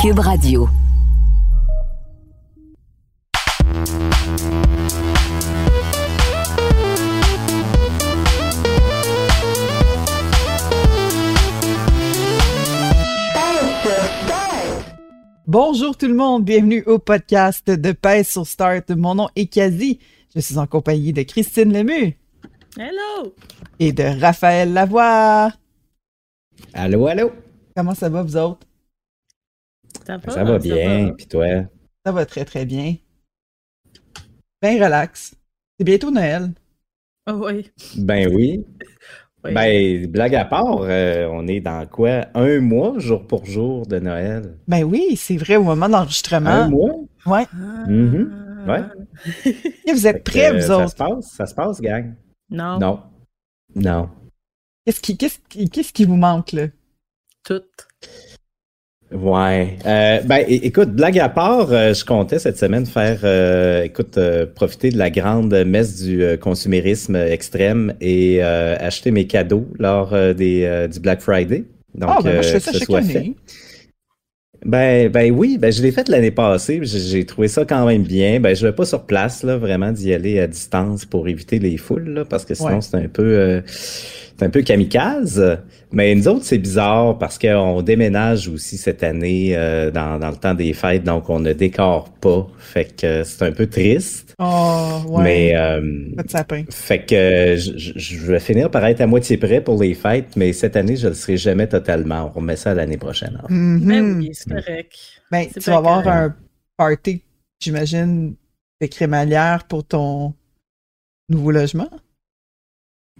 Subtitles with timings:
[0.00, 0.68] Cube Radio.
[15.46, 18.90] Bonjour tout le monde, bienvenue au podcast de Pèse sur Start.
[18.90, 19.98] Mon nom est Kazi.
[20.34, 22.18] Je suis en compagnie de Christine Lemu
[22.78, 23.34] Hello!
[23.80, 25.52] et de Raphaël Lavoie.
[26.74, 27.30] Allô, allô?
[27.78, 28.66] Comment ça va vous autres?
[30.04, 31.46] Ça va, Ça va bien, puis toi?
[32.04, 32.96] Ça va très très bien.
[34.60, 35.36] Ben relax.
[35.78, 36.50] C'est bientôt Noël.
[37.30, 37.70] Oh, oui.
[37.96, 38.66] Ben oui.
[39.44, 39.54] oui.
[39.54, 42.26] Ben, blague à part, euh, on est dans quoi?
[42.34, 44.58] Un mois, jour pour jour de Noël?
[44.66, 46.50] Ben oui, c'est vrai au moment d'enregistrement.
[46.50, 46.96] Un mois?
[47.26, 47.46] Ouais.
[47.52, 47.84] Ah.
[47.86, 48.66] Mhm.
[48.66, 48.82] Ouais.
[49.86, 50.90] Et vous êtes que, prêts euh, vous ça autres?
[50.90, 52.12] se passe, ça se passe, gang?
[52.50, 53.02] Non, Non.
[53.76, 54.10] Non.
[54.84, 56.66] Qu'est-ce qui, qu'est-ce qui, qu'est-ce qui vous manque là?
[57.48, 57.62] Tout.
[59.10, 59.78] Ouais.
[59.86, 64.44] Euh, ben, écoute, blague à part, euh, je comptais cette semaine faire, euh, écoute, euh,
[64.44, 70.12] profiter de la grande messe du euh, consumérisme extrême et euh, acheter mes cadeaux lors
[70.12, 71.64] euh, des, euh, du Black Friday.
[71.94, 73.12] Donc, ah ben moi je fais que ça ce chaque soit année.
[73.14, 73.34] fait.
[74.64, 76.80] Ben, ben oui, ben je l'ai fait l'année passée.
[76.82, 78.40] J'ai j'ai trouvé ça quand même bien.
[78.40, 81.76] Ben je vais pas sur place là, vraiment d'y aller à distance pour éviter les
[81.76, 82.80] foules là, parce que sinon Ouais.
[82.80, 83.60] c'est un peu, euh,
[84.38, 85.58] c'est un peu kamikaze.
[85.90, 90.36] Mais nous autres c'est bizarre parce qu'on déménage aussi cette année euh, dans, dans le
[90.36, 92.46] temps des fêtes, donc on ne décore pas.
[92.58, 94.34] Fait que c'est un peu triste.
[94.38, 95.22] Oh ouais.
[95.24, 95.80] Mais euh,
[96.16, 96.64] Pas de sapin.
[96.70, 100.76] fait que je, vais finir par être à moitié prêt pour les fêtes, mais cette
[100.76, 102.26] année je le serai jamais totalement.
[102.26, 103.40] On remet ça l'année prochaine.
[103.48, 103.52] fait.
[103.54, 103.86] Mhm.
[103.86, 104.92] Ben oui, c'est correct.
[105.30, 106.34] Ben, tu vas avoir un
[106.76, 107.22] party,
[107.60, 108.34] j'imagine,
[108.80, 110.34] de crémaillère pour ton
[111.28, 111.88] nouveau logement.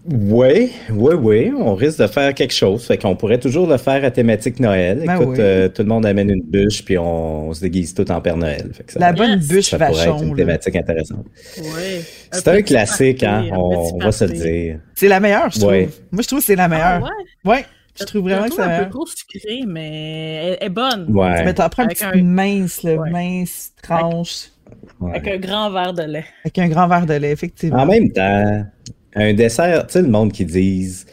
[0.05, 2.85] Oui, oui, oui, on risque de faire quelque chose.
[2.85, 5.03] Fait qu'on pourrait toujours le faire à thématique Noël.
[5.05, 5.37] Ben Écoute, oui.
[5.39, 8.37] euh, tout le monde amène une bûche, puis on, on se déguise tout en Père
[8.37, 8.69] Noël.
[8.73, 9.47] Fait que ça, La bonne Yes.
[9.47, 10.35] bûche ça pourrait être une là.
[10.37, 11.25] thématique intéressante.
[11.57, 11.65] Oui.
[12.31, 14.79] C'est un petit classique, hein, un on, petit va se le dire.
[14.95, 15.69] C'est la meilleure, je trouve.
[15.71, 15.89] Ouais.
[16.11, 17.03] Moi, je trouve que c'est la Ah, meilleure.
[17.43, 17.51] ouais?
[17.51, 17.65] ouais.
[17.99, 21.07] je trouve vraiment que c'est un peu trop sucrée, mais elle est bonne.
[21.09, 21.43] Ouais.
[21.43, 23.09] Mais t'en prends une Avec petite un- mince, là, Ouais.
[23.11, 24.45] mince tranche,
[25.01, 25.17] ouais.
[25.17, 26.25] Avec un grand verre de lait.
[26.45, 27.79] avec un grand verre de lait, effectivement.
[27.81, 28.63] En même temps,
[29.15, 31.05] un dessert, tu sais, le monde qui disent,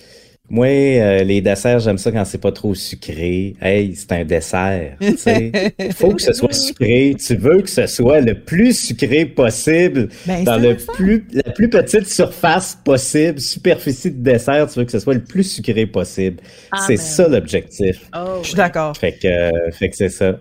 [0.49, 3.57] moi, euh, les desserts, j'aime ça quand c'est pas trop sucré.
[3.61, 4.97] Hey, c'est un dessert.
[5.01, 7.17] Tu sais, faut que ce soit sucré.
[7.19, 10.09] Tu veux que ce soit le plus sucré possible.
[10.25, 10.93] Ben, dans le ça.
[10.93, 15.25] plus, la plus petite surface possible, superficie de dessert, tu veux que ce soit le
[15.25, 16.41] plus sucré possible.
[16.87, 16.97] c'est Amen.
[16.99, 18.09] ça l'objectif.
[18.17, 18.97] Oh, Je suis d'accord.
[18.97, 20.39] Fait que, euh, fait que c'est ça.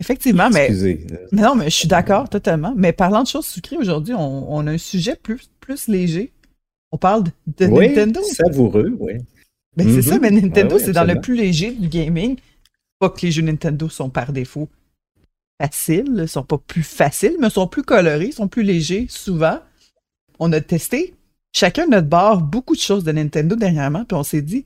[0.00, 1.06] Effectivement, mais, Excusez.
[1.32, 2.72] mais non, mais je suis d'accord totalement.
[2.76, 6.30] Mais parlant de choses sucrées, aujourd'hui, on, on a un sujet plus, plus léger.
[6.92, 7.24] On parle
[7.58, 8.20] de, oui, Nintendo.
[8.22, 9.14] savoureux, oui.
[9.76, 10.02] Ben, c'est Mhm.
[10.02, 12.36] ça, mais Nintendo, oui, c'est dans le plus léger du gaming.
[12.98, 14.68] Pas que les jeux Nintendo sont par défaut
[15.60, 19.58] faciles, sont pas plus faciles, mais sont plus colorés, sont plus légers, souvent.
[20.38, 21.14] On a testé
[21.54, 24.64] chacun de notre bord beaucoup de choses de Nintendo dernièrement, puis on s'est dit,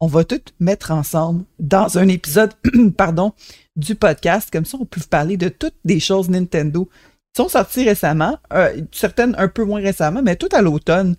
[0.00, 2.52] on va tout mettre ensemble dans un épisode,
[2.96, 3.32] pardon,
[3.76, 4.50] du podcast.
[4.52, 6.84] Comme ça, on peut vous parler de toutes des choses Nintendo
[7.34, 11.16] qui sont sorties récemment, euh, certaines un peu moins récemment, mais tout à l'automne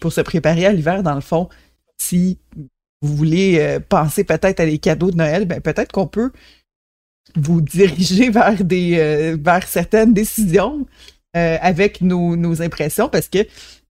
[0.00, 1.48] pour se préparer à l'hiver, dans le fond.
[1.98, 2.38] Si
[3.04, 6.32] vous voulez euh, penser peut-être à des cadeaux de Noël, ben peut-être qu'on peut
[7.36, 10.86] vous diriger vers des euh, vers certaines décisions
[11.36, 13.46] euh, avec nos, nos impressions parce que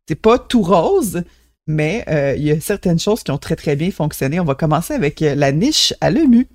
[0.08, 1.22] c'est pas tout rose,
[1.66, 2.04] mais
[2.36, 4.38] il y a certaines choses qui ont très très bien fonctionné.
[4.38, 6.46] On va commencer avec la niche à l'EMU.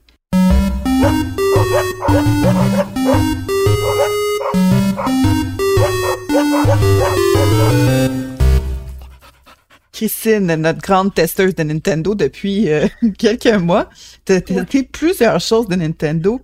[9.99, 12.87] Christine, notre grande testeuse de Nintendo depuis euh,
[13.17, 13.90] quelques mois,
[14.23, 16.41] t'as testé plusieurs choses de Nintendo,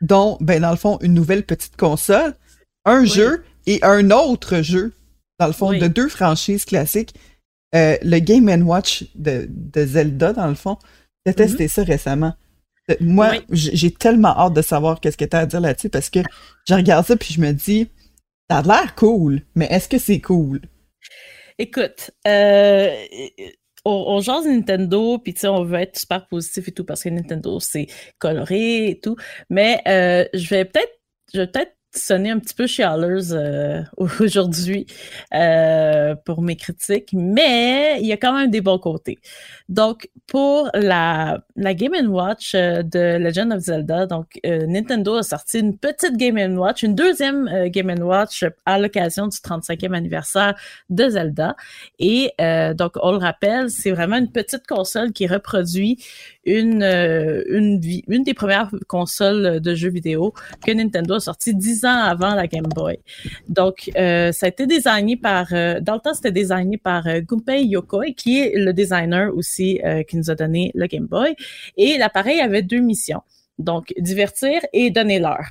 [0.00, 2.34] dont, ben, dans le fond, une nouvelle petite console,
[2.86, 3.08] un Oui.
[3.08, 4.92] jeu et un autre jeu,
[5.38, 5.78] dans le fond, Oui.
[5.78, 7.14] de deux franchises classiques.
[7.74, 10.78] Euh, le Game Watch de, de Zelda, dans le fond.
[11.26, 12.34] T'as testé ça récemment.
[12.90, 13.70] Euh, Moi, Oui.
[13.74, 16.20] j'ai tellement hâte de savoir qu'est-ce que t'as à dire là-dessus parce que
[16.66, 17.88] je regarde ça puis je me dis,
[18.48, 20.60] ça a l'air cool, mais est-ce que c'est cool?
[21.58, 23.06] Écoute, euh,
[23.84, 27.02] on, on jase Nintendo, puis tu sais, on veut être super positif et tout, parce
[27.02, 27.86] que Nintendo, c'est
[28.18, 29.16] coloré et tout.
[29.50, 30.92] Mais euh, je vais peut-être
[31.32, 34.86] je vais peut-être sonner un petit peu chialeuse euh, aujourd'hui
[35.34, 39.18] euh, pour mes critiques, mais il y a quand même des bons côtés.
[39.68, 45.76] Donc, pour la, Game Watch euh, de Legend of Zelda, donc Nintendo a sorti une
[45.76, 50.54] petite Game Watch, une deuxième Game Watch à l'occasion du 35e anniversaire
[50.90, 51.56] de Zelda.
[51.98, 52.32] Et
[52.74, 55.98] donc, on le rappelle, c'est vraiment une petite console qui reproduit
[56.46, 60.32] une, euh, une, une des premières consoles de jeux vidéo
[60.64, 62.98] que Nintendo a sorti dix ans avant la Game Boy.
[63.48, 67.20] Donc, euh, ça a été designé par, euh, dans le temps, c'était designé par euh,
[67.20, 71.34] Gunpei Yokoi, qui est le designer aussi euh, qui nous a donné le Game Boy.
[71.76, 73.22] Et l'appareil avait deux missions.
[73.58, 75.50] Donc, divertir et donner l'heure.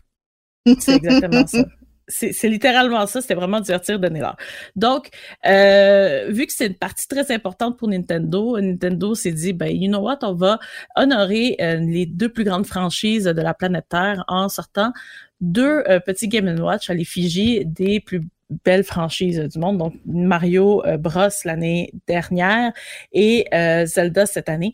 [0.80, 1.65] C'est exactement ça.
[2.07, 4.38] C'est littéralement ça, c'était vraiment divertir, donner l'heure.
[4.75, 5.10] Donc,
[5.48, 9.88] euh, vu que c'est une partie très importante pour Nintendo, Nintendo s'est dit, ben, you
[9.88, 10.60] know what, on va
[10.96, 14.94] honorer euh, les deux plus grandes franchises de la planète Terre en sortant
[15.42, 18.22] deux euh, petits Game Watch à l'effigie des plus
[18.63, 19.80] belles franchises du monde.
[19.80, 22.72] Donc, Mario euh, Bros l'année dernière
[23.13, 23.48] et
[23.86, 24.74] Zelda cette année,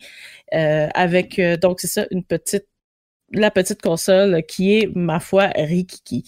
[0.51, 2.65] avec, donc, c'est ça, une petite
[3.33, 6.23] la petite console qui est, ma foi, Rikiki.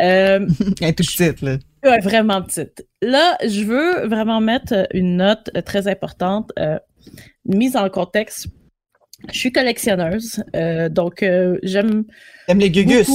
[0.00, 0.46] Euh,
[0.80, 1.56] Elle est toute petite, là.
[1.84, 2.86] Ouais, vraiment petite.
[3.02, 6.78] Là, je veux vraiment mettre une note très importante, euh,
[7.44, 8.48] mise en contexte.
[9.32, 12.04] Je suis collectionneuse, euh, donc euh, j'aime
[12.46, 13.08] T'aimes les gugus.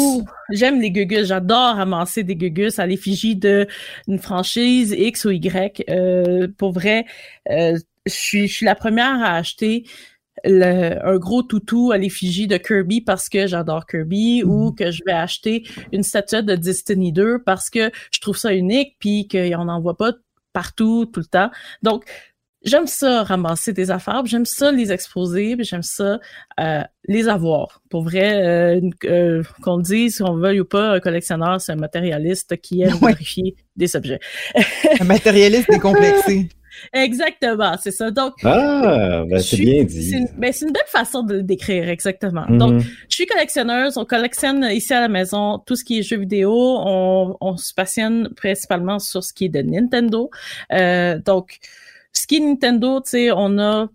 [0.52, 1.28] J'aime les gugus.
[1.28, 3.68] J'adore ramasser des gugus à l'effigie de
[4.08, 5.84] une franchise X ou Y.
[5.90, 7.06] Euh, pour vrai,
[7.48, 7.78] je
[8.08, 9.86] suis je suis la première à acheter
[10.46, 15.02] le- un gros toutou à l'effigie de Kirby parce que j'adore Kirby ou que je
[15.06, 19.66] vais acheter une statuette de Destiny 2 parce que je trouve ça unique puis qu'on
[19.66, 20.14] n'en voit pas
[20.54, 21.50] partout tout le temps.
[21.84, 22.04] Donc
[22.64, 26.20] j'aime ça ramasser des affaires, j'aime ça les exposer, j'aime ça
[26.60, 27.82] euh, les avoir.
[27.90, 31.76] Pour vrai, euh, euh, qu'on le dise, qu'on veuille ou pas, un collectionneur, c'est un
[31.78, 33.14] matérialiste qui aime Ouais.
[33.14, 34.20] vérifier des objets.
[35.00, 36.50] Un matérialiste décomplexé.
[36.94, 38.12] Exactement, c'est ça.
[38.12, 40.12] Donc, Ah, ben, c'est bien c'est dit.
[40.12, 42.46] une, ben, c'est une belle façon de le décrire, exactement.
[42.50, 42.82] Donc, Mhm.
[43.10, 43.98] je suis collectionneuse.
[43.98, 46.54] On collectionne ici à la maison tout ce qui est jeux vidéo.
[46.54, 50.30] On, on se passionne principalement sur ce qui est de Nintendo.
[50.74, 51.60] Euh, donc,
[52.14, 53.90] ce qui est Nintendo, tu sais, on a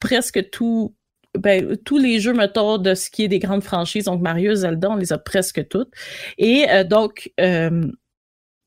[0.00, 0.94] presque tout.
[1.38, 4.90] Ben, tous les jeux, mettons, de ce qui est des grandes franchises, donc Mario, Zelda,
[4.90, 5.92] on les a presque toutes.
[6.38, 7.86] Et euh, donc, euh,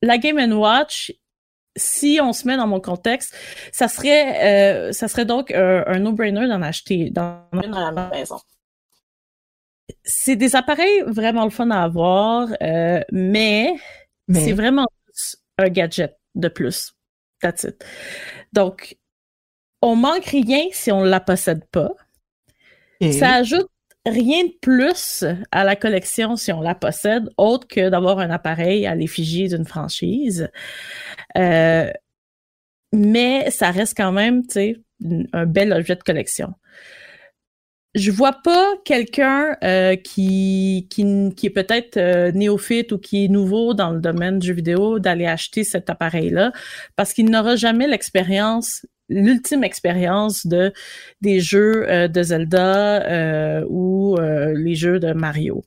[0.00, 1.12] la Game Watch,
[1.76, 3.34] si on se met dans mon contexte,
[3.72, 8.38] ça serait, euh, ça serait donc un, un no-brainer d'en acheter dans à la maison
[10.04, 13.74] c'est des appareils vraiment le fun à avoir, euh, mais,
[14.28, 14.86] Mais c'est vraiment
[15.58, 16.94] un gadget de plus.
[17.40, 17.84] That's it.
[18.52, 18.96] Donc,
[19.82, 21.90] on manque rien si on la possède pas.
[23.00, 23.68] Ça ajoute
[24.06, 28.86] rien de plus à la collection si on la possède, autre que d'avoir un appareil
[28.86, 30.50] à l'effigie d'une franchise.
[31.38, 31.90] Euh,
[32.92, 34.76] mais ça reste quand même, tu sais,
[35.32, 36.54] un bel objet de collection.
[37.94, 43.28] Je vois pas quelqu'un euh, qui, qui, qui est peut-être euh, néophyte ou qui est
[43.28, 46.50] nouveau dans le domaine du jeu vidéo d'aller acheter cet appareil-là
[46.96, 50.72] parce qu'il n'aura jamais l'expérience, l'ultime expérience de
[51.20, 55.64] des jeux euh, de Zelda euh, ou euh, les jeux de Mario.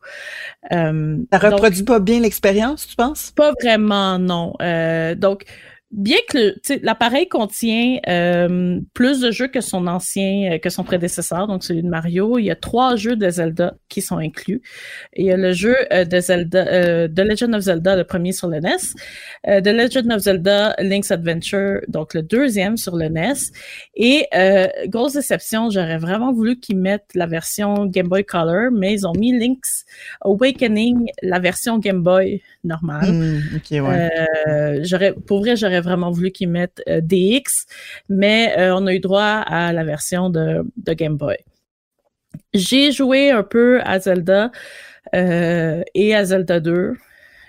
[0.72, 3.34] Euh, Ça donc, reproduit pas bien l'expérience, tu penses?
[3.36, 4.54] pas vraiment, non.
[4.62, 5.46] Euh, donc,
[5.92, 11.48] bien que l'appareil contient euh, plus de jeux que son ancien, euh, que son prédécesseur,
[11.48, 14.62] donc celui de Mario, il y a trois jeux de Zelda qui sont inclus.
[15.16, 18.34] Il y a le jeu euh, de Zelda, euh, de Legend of Zelda, le premier
[18.34, 18.76] sur le NES,
[19.48, 23.34] euh, de Legend of Zelda Link's Adventure, donc le deuxième sur le NES.
[23.96, 28.94] Et euh, grosse déception, j'aurais vraiment voulu qu'ils mettent la version Game Boy Color, mais
[28.94, 29.86] ils ont mis Link's
[30.22, 33.42] Awakening, la version Game Boy normale.
[33.56, 34.10] Ok, ouais.
[34.48, 37.66] Euh, j'aurais, pour vrai, j'aurais vraiment voulu qu'ils mettent euh, DX,
[38.10, 41.38] mais euh, on a eu droit à la version de, Game Boy.
[42.54, 44.52] J'ai joué un peu à Zelda
[45.16, 46.94] euh, et à Zelda 2.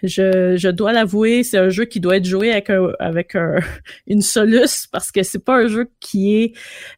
[0.02, 3.56] Je, je dois l'avouer, c'est un jeu qui doit être joué avec un, avec un,
[4.06, 6.52] une soluce parce que c'est pas un jeu qui est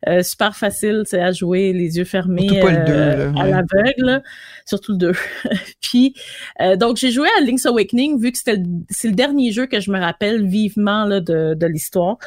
[0.08, 3.50] euh, super facile à jouer les yeux fermés pas le euh, deux, là, à ouais.
[3.50, 4.22] l'aveugle,
[4.66, 5.12] surtout le 2.
[5.80, 6.14] Puis
[6.60, 9.80] euh, donc j'ai joué à Link's Awakening vu que c'était c'est le dernier jeu que
[9.80, 12.18] je me rappelle vivement là, de, de l'histoire.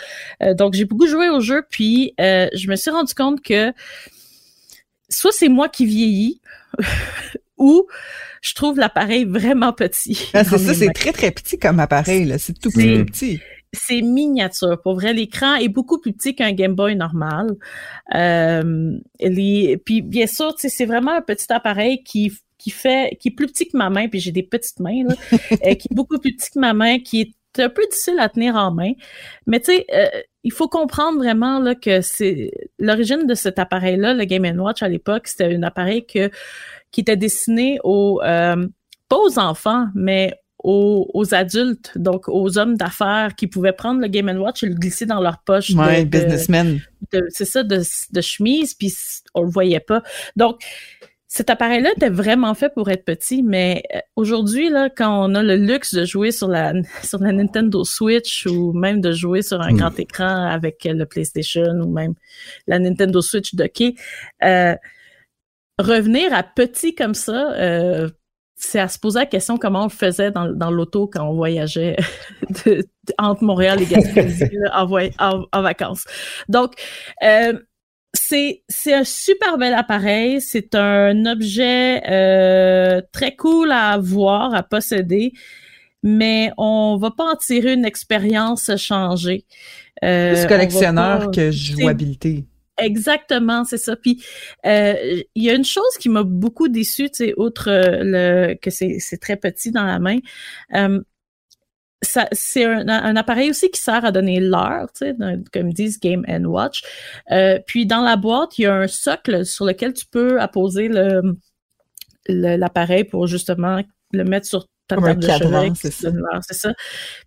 [0.42, 3.74] Euh, donc j'ai beaucoup joué au jeu puis euh, je me suis rendu compte que
[5.10, 6.42] soit c'est moi qui vieillis
[7.58, 7.88] ou
[8.42, 10.30] je trouve l'appareil vraiment petit.
[10.34, 12.38] Ah, c'est ça, c'est très très petit comme appareil, là.
[12.38, 13.40] C'est tout petit.
[13.74, 14.82] c'est miniature.
[14.82, 17.56] Pour vrai, l'écran est beaucoup plus petit qu'un Game Boy normal.
[18.14, 23.32] Euh, les, puis bien sûr, c'est vraiment un petit appareil qui qui fait qui est
[23.32, 25.16] plus petit que ma main, puis j'ai des petites mains là,
[25.52, 28.30] euh, qui est beaucoup plus petit que ma main, qui est un peu difficile à
[28.30, 28.94] tenir en main.
[29.48, 30.08] Mais tu sais, euh,
[30.44, 34.90] il faut comprendre vraiment là que c'est l'origine de cet appareil-là, le Game Watch à
[34.90, 36.30] l'époque, c'était un appareil que
[36.92, 38.68] qui était destiné aux euh,
[39.10, 40.34] pas aux enfants, mais
[40.64, 45.06] aux, adultes, donc aux hommes d'affaires qui pouvaient prendre le Game Watch et le glisser
[45.06, 45.72] dans leur poche.
[45.72, 46.80] Ouais, businessmen.
[47.30, 47.82] C'est ça, de,
[48.12, 48.94] de chemise, puis
[49.34, 50.04] on le voyait pas.
[50.38, 50.62] Donc,
[51.34, 55.42] cet appareil-là était vraiment fait pour être petit, mais euh, aujourd'hui, là, quand on a
[55.42, 56.74] le luxe de jouer sur la,
[57.04, 59.78] sur la Nintendo Switch ou même de jouer sur un hmm.
[59.78, 62.14] grand écran avec le PlayStation ou même
[62.68, 63.96] la Nintendo Switch dockée,
[64.44, 64.76] euh,
[65.80, 68.10] revenir à petit comme ça, euh,
[68.56, 71.34] c'est à se poser la question comment on le faisait dans, dans l'auto quand on
[71.34, 71.96] voyageait
[73.18, 76.06] entre Montréal et Gaspésie en, en, vacances.
[76.48, 76.74] Donc,
[77.24, 77.54] euh,
[78.34, 80.42] c'est c'est un super bel appareil.
[80.42, 85.34] C'est un objet euh, très cool à avoir, à posséder,
[86.02, 89.46] mais on va pas en tirer une expérience changée.
[90.04, 92.46] Euh, Plus collectionneur que jouabilité.
[92.80, 93.96] Exactement, c'est ça.
[93.96, 94.24] Puis
[94.66, 98.72] euh, il y a une chose qui m'a beaucoup déçue, tu sais, outre le que
[98.72, 100.18] c'est très petit dans la main.
[100.74, 101.00] Euh,
[102.04, 105.16] c'est un, appareil aussi qui sert à donner l'heure, tu sais,
[105.52, 106.84] comme disent Game and Watch.
[107.32, 110.88] Euh, puis dans la boîte, il y a un socle sur lequel tu peux apposer
[110.88, 111.38] le
[112.28, 113.82] l'appareil pour justement
[114.12, 115.72] le mettre sur ta table de chevet.
[115.76, 116.74] C'est ça.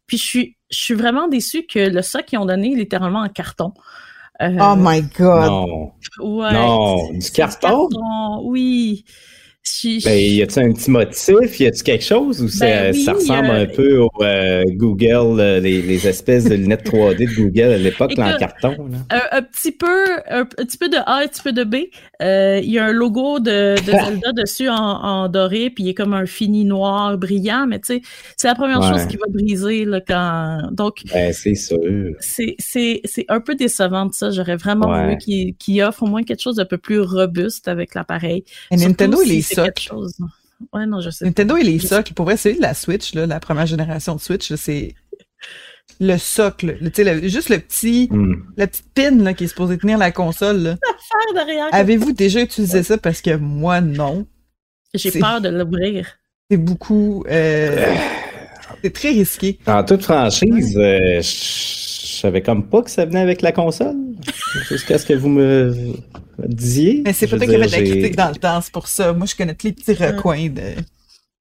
[0.06, 3.20] Puis je suis, je suis vraiment déçue que le socle qu'ils ont donné est littéralement
[3.20, 3.72] en carton.
[4.42, 5.46] Euh, oh my God!
[5.46, 5.92] Non!
[6.18, 7.10] Ouais, non!
[7.12, 7.88] Du carton?
[7.88, 8.42] carton?
[8.44, 9.04] Oui!
[10.04, 11.60] Ben, y a-tu un petit motif?
[11.60, 15.60] Y a-tu quelque chose ou ça, ben ça ressemble un peu au euh, Google, euh,
[15.60, 18.76] les, les, espèces de lunettes 3D de Google à l'époque, en carton?
[18.88, 19.28] Là?
[19.32, 21.76] Un, petit peu, un, petit peu de A, un petit peu de B.
[22.22, 25.88] Euh, il y a un logo de, de Zelda dessus en, en, doré, puis il
[25.90, 28.02] est comme un fini noir brillant, mais tu sais,
[28.36, 30.68] c'est la première chose qui va briser là, quand.
[30.70, 31.02] Donc.
[31.12, 32.12] Ben, c'est sûr.
[32.20, 34.30] C'est un peu décevant de ça.
[34.30, 38.44] J'aurais vraiment voulu qu'il offre au moins quelque chose de peu plus robuste avec l'appareil.
[38.70, 39.55] Nintendo, il est
[40.72, 41.24] Ouais, non, je sais.
[41.24, 42.14] Nintendo et les socles.
[42.14, 44.94] Pour vrai, celui de la Switch, là, la première génération de Switch, c'est
[46.00, 46.78] le socle.
[46.80, 48.42] Le, le, juste le petit, hmm.
[48.56, 50.76] la petite pin là, qui est supposée tenir la console.
[51.72, 52.98] Avez-vous déjà utilisé ça?
[52.98, 54.26] Parce que moi, non.
[54.94, 56.06] J'ai peur de l'ouvrir.
[56.50, 57.24] C'est beaucoup.
[57.28, 57.94] Euh,
[58.82, 59.58] c'est très risqué.
[59.66, 63.96] En toute franchise, euh, je savais comme pas que ça venait avec la console.
[64.68, 65.74] Jusqu'à ce que vous me
[66.38, 67.02] disiez.
[67.04, 69.12] Mais c'est peut-être qu'il y avait de la critique dans le temps, c'est pour ça.
[69.12, 70.74] Moi, je connais tous les petits recoins de.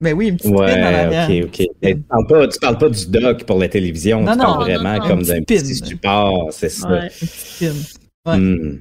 [0.02, 1.68] Mais oui, une petite ouais, dans la ok, ok.
[1.82, 5.24] Tu parles, pas, tu parles pas du dock pour la télévision, tu parles vraiment comme
[5.24, 6.90] d'un petit support, c'est ça.
[6.90, 8.78] Ouais, une petite pin.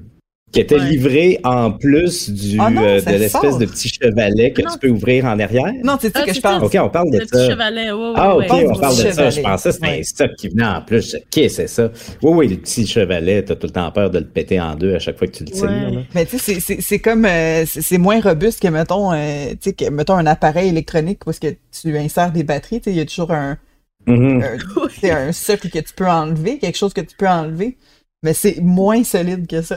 [0.54, 4.78] Qui était livré en plus du ah euh, de l'espèce de petit chevalet que tu
[4.80, 5.72] peux ouvrir en arrière.
[5.82, 6.64] Non, c'est ça ah, que je parle.
[6.64, 7.38] OK, on parle de le ça.
[7.38, 9.30] Petit chevalet, ah, OK, on parle de ça.
[9.30, 11.16] Je pensais que c'était un stock qui venait en plus.
[11.16, 11.90] OK, c'est ça.
[12.22, 14.94] Oui, oui, le petit chevalet, t'as tout le temps peur de le péter en deux
[14.94, 16.04] à chaque fois que tu le tires.
[16.14, 19.90] Mais tu sais, c'est comme, euh, c'est moins robuste que, mettons, euh, tu sais, que,
[19.90, 23.04] mettons, un appareil électronique parce que tu insères des batteries, tu sais, il y a
[23.04, 23.58] toujours un,
[24.06, 25.10] mm-hmm.
[25.10, 27.76] un, un socle que tu peux enlever, quelque chose que tu peux enlever.
[28.24, 29.76] Mais c'est moins solide que ça.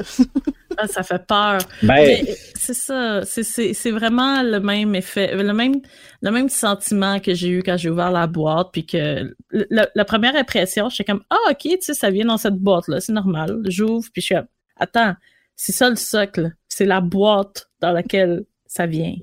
[0.77, 1.59] ah, ça fait peur.
[1.83, 2.25] Ben...
[2.55, 3.21] C'est ça.
[3.25, 5.81] C'est vraiment le même effet, le même,
[6.21, 8.69] le même sentiment que j'ai eu quand j'ai ouvert la boîte.
[8.71, 12.55] Puis que la première impression, j'étais comme Ah, ok, tu sais, ça vient dans cette
[12.55, 13.59] boîte-là, c'est normal.
[13.65, 15.15] J'ouvre, puis je suis comme Attends,
[15.57, 16.53] c'est ça le socle.
[16.69, 19.15] C'est la boîte dans laquelle ça vient.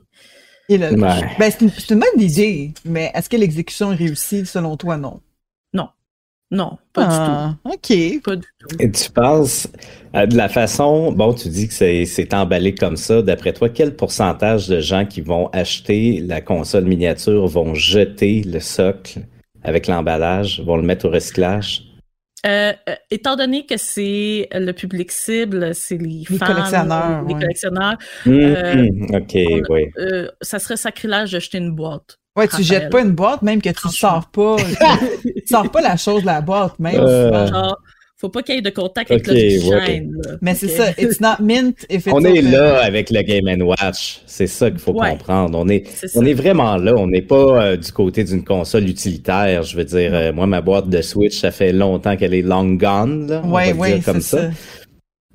[1.39, 4.45] ben, c'est une, une bonne idée, mais est-ce que l'exécution est réussie?
[4.45, 4.99] Selon toi?
[4.99, 5.23] Non.
[6.51, 7.15] Non, pas du tout.
[7.17, 8.23] Ah, OK.
[8.23, 8.77] Pas du tout.
[8.79, 9.67] Et tu penses,
[10.15, 13.23] euh, de la façon, bon, tu dis que c'est emballé comme ça.
[13.23, 18.61] D'après toi, quel pourcentage de gens qui vont acheter la console miniature vont jeter le
[18.61, 19.21] socle
[19.63, 21.85] avec l'emballage, vont le mettre au recyclage?
[22.47, 27.97] Euh, euh, étant donné que c'est le public cible, c'est les, les collectionneurs, les collectionneurs,
[28.27, 29.35] mmh, ok,
[29.71, 29.87] oui.
[30.43, 32.19] ça serait sacrilège de jeter une boîte.
[32.37, 34.57] Ouais, tu jettes pas une boîte, même que tu sors pas.
[35.23, 36.99] tu sors pas la chose de la boîte, même.
[36.99, 37.47] Euh...
[37.47, 37.79] Genre,
[38.17, 41.41] faut pas qu'il y ait de contact avec okay, le Mais c'est ça, it's not
[41.41, 44.23] mint if it's On est là avec le Game Watch.
[44.27, 45.59] C'est ça qu'il faut comprendre.
[45.59, 46.95] On est, on est vraiment là.
[46.97, 49.63] On n'est pas euh, du côté d'une console utilitaire.
[49.63, 52.73] Je veux dire, euh, moi, ma boîte de Switch, ça fait longtemps qu'elle est long
[52.73, 53.29] gone.
[53.29, 54.49] Là, ouais, ouais, comme ça.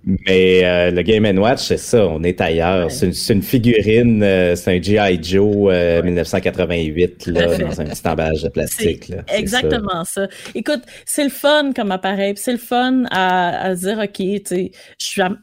[0.05, 2.89] Mais euh, le Game Watch, c'est ça, on est ailleurs.
[2.89, 5.19] C'est une, une, figurine, euh, c'est un G.I.
[5.21, 9.09] Joe 1988 là, dans un petit emballage de plastique.
[9.09, 10.27] Là, exactement ça.
[10.55, 14.71] Écoute, c'est le fun comme appareil, c'est le fun à, à dire, OK, tu sais,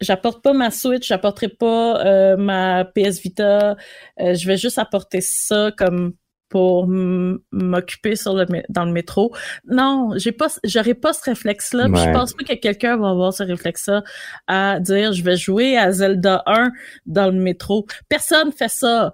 [0.00, 3.76] j'apporte pas ma Switch, j'apporterai pas ma PS Vita,
[4.18, 6.14] je vais juste apporter ça comme
[6.48, 9.34] pour m'occuper sur le dans le métro.
[9.66, 13.32] Non, j'ai pas j'aurais pas ce réflexe là, je pense pas que quelqu'un va avoir
[13.32, 14.04] ce réflexe là
[14.46, 16.70] à dire je vais jouer à Zelda 1
[17.06, 17.86] dans le métro.
[18.08, 19.12] Personne fait ça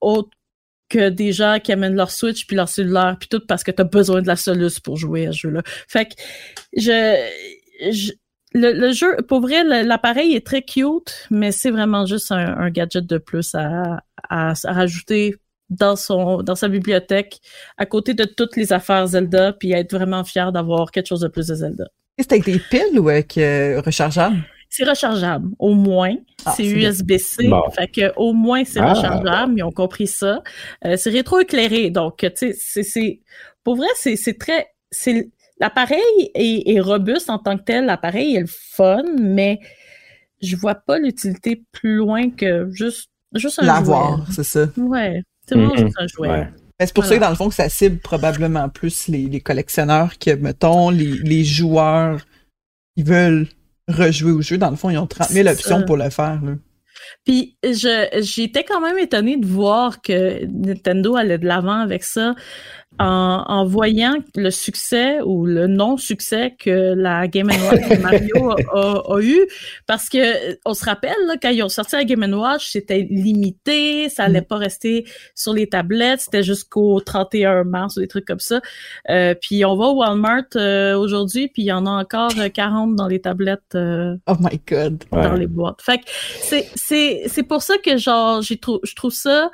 [0.00, 0.30] autre
[0.88, 3.80] que des gens qui amènent leur Switch puis leur cellulaire puis tout parce que tu
[3.80, 5.62] as besoin de la soluce pour jouer à ce jeu-là.
[5.88, 6.14] Fait que
[6.76, 8.12] je,
[8.54, 13.18] le, jeu, pour vrai, l'appareil est très cute, mais c'est vraiment juste un, gadget de
[13.18, 15.36] plus à, à rajouter
[15.78, 17.40] dans son dans sa bibliothèque
[17.78, 21.28] à côté de toutes les affaires Zelda puis être vraiment fier d'avoir quelque chose de
[21.28, 21.84] plus de Zelda.
[22.18, 24.36] C'est avec des piles ou avec euh, rechargeable?
[24.68, 26.14] C'est rechargeable, au moins.
[26.46, 28.94] Ah, c'est USB-C, fait que au moins c'est ah.
[28.94, 29.54] rechargeable.
[29.58, 30.42] Ils ont compris ça.
[30.84, 33.20] Euh, c'est rétroéclairé, donc tu sais, c'est
[33.64, 36.00] pour vrai, c'est très, c'est l'appareil
[36.34, 37.86] est, est, robuste en tant que tel.
[37.86, 39.60] L'appareil est le fun, mais
[40.40, 44.66] je vois pas l'utilité plus loin que juste juste un L'avoir, c'est ça.
[44.76, 45.22] Ouais.
[45.46, 46.48] C'est vraiment juste un jouet.
[46.80, 50.34] C'est pour ça que dans le fond que ça cible probablement plus les, collectionneurs que,
[50.34, 52.20] mettons, les, joueurs
[52.96, 53.46] qui veulent
[53.88, 54.58] rejouer au jeu.
[54.58, 56.40] Dans le fond, ils ont 30 000 options pour le faire.
[57.24, 62.34] Puis j'étais quand même étonnée de voir que Nintendo allait de l'avant avec ça
[62.98, 69.40] en, voyant le succès ou le non-succès que la Game Watch de Mario a, eu,
[69.86, 74.08] parce que on se rappelle là, quand ils ont sorti la Game Watch, c'était limité,
[74.08, 74.46] ça allait mm.
[74.46, 78.60] pas rester sur les tablettes, c'était jusqu'au 31 mars ou des trucs comme ça.
[79.10, 82.94] Euh, puis on va au Walmart euh, aujourd'hui, puis il y en a encore 40
[82.94, 83.74] dans les tablettes.
[83.74, 85.04] Euh, oh my god.
[85.10, 85.82] Dans les boîtes.
[85.82, 89.50] Fait que c'est c'est c'est pour ça que genre j'ai trouve je trouve ça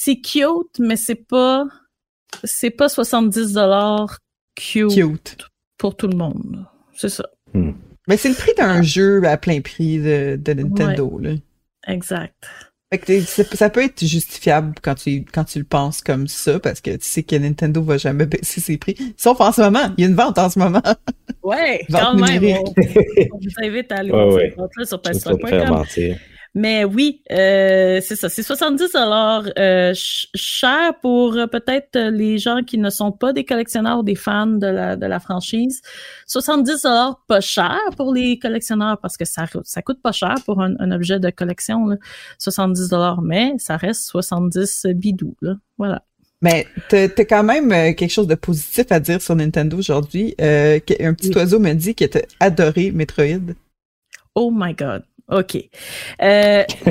[0.00, 1.66] c'est cute, mais c'est pas
[2.44, 4.18] c'est pas 70 dollars
[4.54, 5.36] cute,
[5.76, 6.66] pour tout le monde.
[6.94, 7.24] C'est ça.
[7.54, 7.72] Hmm.
[8.08, 11.18] Mais c'est le prix d'un jeu à plein prix de, Nintendo.
[11.20, 11.32] Là.
[11.86, 12.34] Exact.
[13.54, 17.06] ça peut être justifiable quand tu, quand tu le penses comme ça, parce que tu
[17.06, 18.96] sais que Nintendo va jamais baisser ses prix.
[19.16, 19.92] Sauf en ce moment.
[19.96, 20.82] Il y a une vente en ce moment.
[21.42, 22.44] Ouais, quand même.
[22.60, 24.84] On, vous invite à aller ouais, ouais.
[24.84, 25.84] sur PS3.com.
[26.54, 28.28] Mais oui, euh, c'est ça.
[28.28, 33.44] C'est 70 dollars euh, cher pour euh, peut-être les gens qui ne sont pas des
[33.44, 35.82] collectionneurs ou des fans de la, de la franchise.
[36.26, 40.60] 70 dollars pas cher pour les collectionneurs parce que ça, ça coûte pas cher pour
[40.60, 41.86] un, objet de collection.
[41.86, 41.96] Là.
[42.38, 45.36] 70 dollars, mais ça reste 70 bidou.
[45.42, 45.56] Là.
[45.76, 46.02] Voilà.
[46.40, 50.34] Mais t'as quand même quelque chose de positif à dire sur Nintendo aujourd'hui.
[50.38, 53.54] un petit oiseau me dit qu'il a adoré Metroid.
[54.34, 55.02] Oh my god.
[55.28, 55.56] OK.
[56.22, 56.64] Euh,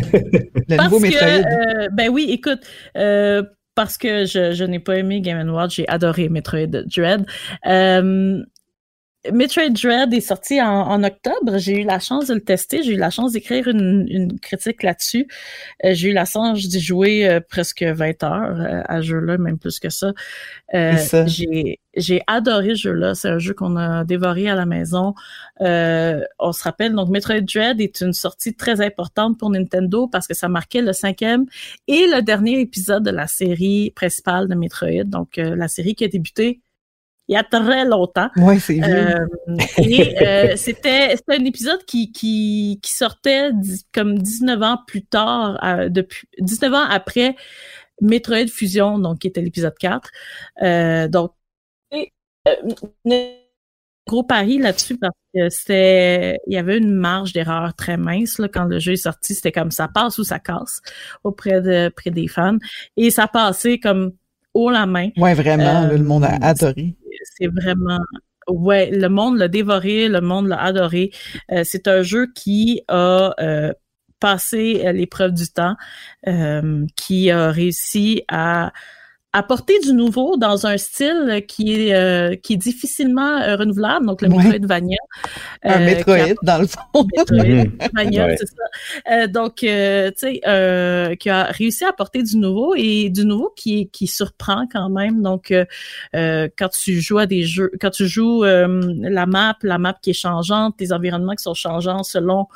[0.70, 1.28] le nouveau Metroid.
[1.28, 2.62] Euh, ben oui, écoute,
[2.96, 3.44] euh,
[3.76, 7.26] parce que je, je n'ai pas aimé Game Watch, j'ai adoré Metroid Dread.
[7.66, 8.44] Euh,
[9.32, 11.58] Metroid Dread est sorti en, octobre.
[11.58, 12.84] J'ai eu la chance de le tester.
[12.84, 15.28] J'ai eu la chance d'écrire une, critique là-dessus.
[15.86, 19.38] Euh, j'ai eu la chance d'y jouer euh, presque 20 heures euh, à ce jeu-là,
[19.38, 20.14] même plus que ça.
[20.74, 23.16] j'ai, j'ai adoré ce jeu-là.
[23.16, 25.14] C'est un jeu qu'on a dévoré à la maison.
[25.60, 30.34] on se rappelle, donc Metroid Dread est une sortie très importante pour Nintendo parce que
[30.34, 31.46] ça marquait le cinquième
[31.88, 35.04] et le dernier épisode de la série principale de Metroid.
[35.06, 36.62] Donc, la série qui a débuté
[37.28, 38.30] il y a très longtemps.
[38.38, 39.16] Oui, c'est vrai.
[39.16, 43.52] Euh, et euh, c'était un épisode qui, qui, qui sortait
[43.94, 47.36] comme 19 ans plus tard, euh, depuis 19 ans après
[48.02, 50.10] Metroid Fusion, donc qui était l'épisode 4.
[50.64, 51.34] Euh, donc,
[51.92, 52.14] et,
[52.48, 52.54] euh,
[54.08, 58.48] gros pari là-dessus parce que c'était il y avait une marge d'erreur très mince là,
[58.48, 60.80] quand le jeu est sorti c'était comme ça passe ou ça casse
[61.26, 62.58] auprès de auprès des fans
[62.96, 64.14] et ça passait comme
[64.54, 68.00] haut la main ouais vraiment le monde a adoré c'est vraiment
[68.48, 71.12] ouais, le monde l'a dévoré, le monde l'a adoré.
[71.52, 73.74] Euh, c'est un jeu qui a euh,
[74.20, 75.76] passé euh, l'épreuve du temps,
[76.96, 78.72] qui a réussi à
[79.34, 84.22] apporter du nouveau dans un style qui est euh, qui est difficilement euh, renouvelable, donc
[84.22, 84.98] le Metroidvania.
[85.64, 86.80] un euh, Metroid dans le fond.
[87.18, 89.28] Metroidvania, c'est ça.
[89.28, 90.40] donc tu sais
[91.20, 95.22] qui a réussi à apporter du nouveau et du nouveau qui qui surprend quand même.
[95.22, 95.54] Donc
[96.14, 100.20] quand tu joues à des jeux, quand tu joues la map, la map qui est
[100.22, 102.48] changeante, les environnements qui sont changeants selon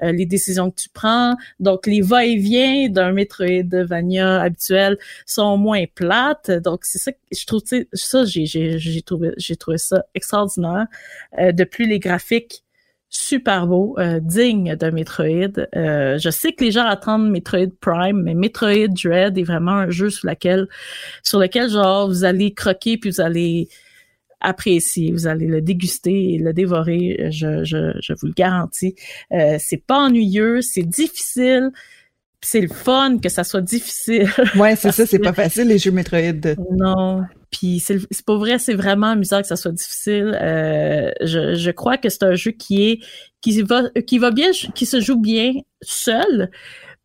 [0.00, 1.34] les décisions que tu prends.
[1.58, 6.19] Donc les va-et-vient d'un Metroidvania habituel sont moins plats
[6.62, 10.86] donc, c'est ça que je trouve, ça, j'ai, trouvé, j'ai trouvé ça extraordinaire.
[11.38, 12.64] Euh, de plus les graphiques
[13.12, 15.66] super beau, euh, digne de Metroid.
[15.74, 19.90] Euh, je sais que les gens attendent Metroid Prime, mais Metroid Dread est vraiment un
[19.90, 20.68] jeu sur lequel,
[21.24, 23.68] sur lequel genre vous allez croquer puis vous allez
[24.40, 27.30] apprécier, vous allez le déguster et le dévorer.
[27.30, 28.94] Je, je, vous le garantis.
[29.30, 31.72] C'est pas ennuyeux, c'est difficile.
[32.42, 34.28] C'est le fun que ça soit difficile.
[34.56, 36.54] Ouais, c'est ça, c'est pas facile les jeux Metroid.
[36.72, 40.38] Non, puis c'est pas vrai, c'est vraiment amusant que ça soit difficile.
[40.40, 43.00] Euh, je, je crois que c'est un jeu qui est
[43.40, 46.50] qui va qui va bien, qui se joue bien seul,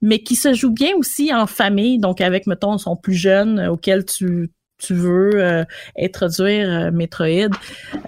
[0.01, 4.05] mais qui se joue bien aussi en famille, donc avec mettons son plus jeune auquel
[4.05, 5.63] tu tu veux euh,
[5.99, 7.49] introduire euh, Metroid,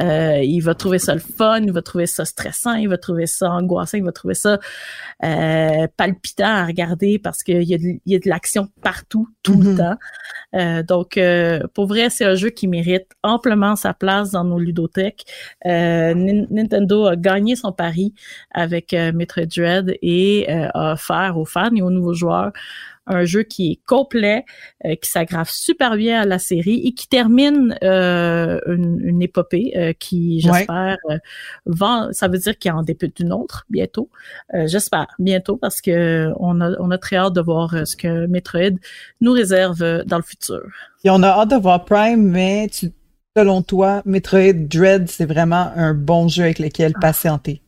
[0.01, 3.25] euh, il va trouver ça le fun, il va trouver ça stressant, il va trouver
[3.25, 4.59] ça angoissant, il va trouver ça
[5.97, 9.69] palpitant à regarder parce qu'il y a de, y a de l'action partout, tout le
[9.71, 9.77] Mhm.
[9.77, 10.83] temps.
[10.87, 11.19] donc,
[11.73, 15.25] pour vrai, c'est un jeu qui mérite amplement sa place dans nos ludothèques.
[15.65, 18.13] Nin- Nintendo a gagné son pari
[18.51, 22.51] avec Metroid Dread et a offert aux fans et aux nouveaux joueurs
[23.07, 24.45] un jeu qui est complet,
[24.85, 29.73] euh, qui s'aggrave super bien à la série et qui termine euh, une, une épopée
[29.75, 30.59] euh, qui, Ouais.
[30.59, 31.17] j'espère, euh,
[31.65, 34.09] va, ça veut dire qu'il en débute une autre bientôt.
[34.53, 37.95] Euh, j'espère bientôt parce que on a, on a très hâte de voir euh, ce
[37.95, 38.77] que Metroid
[39.21, 40.61] nous réserve dans le futur.
[41.03, 42.91] Et on a hâte de voir Prime, mais tu,
[43.35, 47.61] selon toi, Metroid Dread, c'est vraiment un bon jeu avec lequel patienter.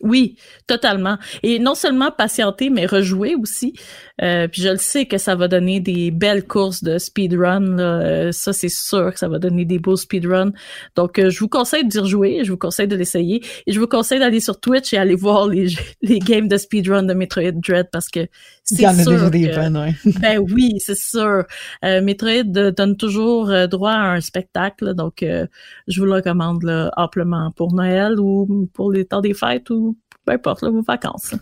[0.00, 1.16] Oui, totalement.
[1.42, 3.74] Et non seulement patienter, mais rejouer aussi.
[4.22, 7.78] Euh, puis je le sais que ça va donner des belles courses de speedrun.
[7.78, 10.52] Euh, ça, c'est sûr que ça va donner des beaux speedruns.
[10.96, 13.42] Donc, euh, je vous conseille d'y rejouer, je vous conseille de l'essayer.
[13.66, 15.68] Et je vous conseille d'aller sur Twitch et aller voir les,
[16.02, 18.26] les games de speedrun de Metroid Dread parce que
[18.70, 19.94] Il c'est y en a déjà des bonnes, ouais.
[20.20, 21.44] ben oui, c'est sûr.
[21.84, 25.46] Euh, Metroid euh, donne toujours euh, droit à un spectacle, donc euh,
[25.86, 29.96] je vous le recommande là, amplement pour Noël ou pour les temps des fêtes ou
[30.24, 31.34] peu importe, là, vos vacances.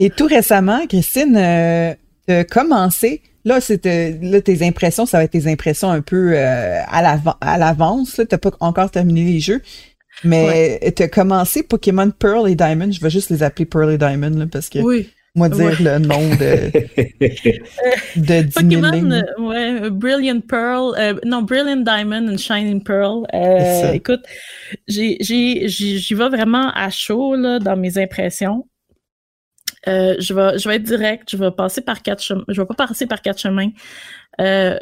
[0.00, 1.94] Et tout récemment, Christine, euh,
[2.26, 3.20] t'as commencé.
[3.44, 7.36] Là, c'était là tes impressions, ça va être tes impressions un peu euh, à l'avan-
[7.42, 8.16] à l'avance.
[8.16, 8.24] là.
[8.24, 9.60] T'as pas encore terminé les jeux,
[10.24, 12.90] mais t'as commencé Pokémon Pearl et Diamond.
[12.92, 15.10] Je vais juste les appeler Pearl et Diamond là, parce que Oui.
[15.34, 15.74] Moi dire Ouais.
[15.80, 16.70] le nom de
[18.16, 22.82] de 10 000 Pokémon, euh, ouais, euh, Brilliant Pearl, euh, non, Brilliant Diamond and Shining
[22.84, 23.24] Pearl.
[23.34, 24.20] Euh, écoute,
[24.88, 25.16] j'y
[26.14, 28.66] vais vraiment à chaud là, dans mes impressions.
[29.88, 31.28] Euh, je vais, je vais être direct.
[31.30, 32.44] Je vais passer par quatre chemins.
[32.48, 33.70] Je vais pas passer par quatre chemins.
[34.40, 34.78] Euh,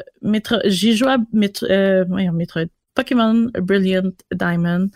[0.65, 1.65] j'ai joué à Metro-
[2.93, 4.89] Pokémon Brilliant Diamond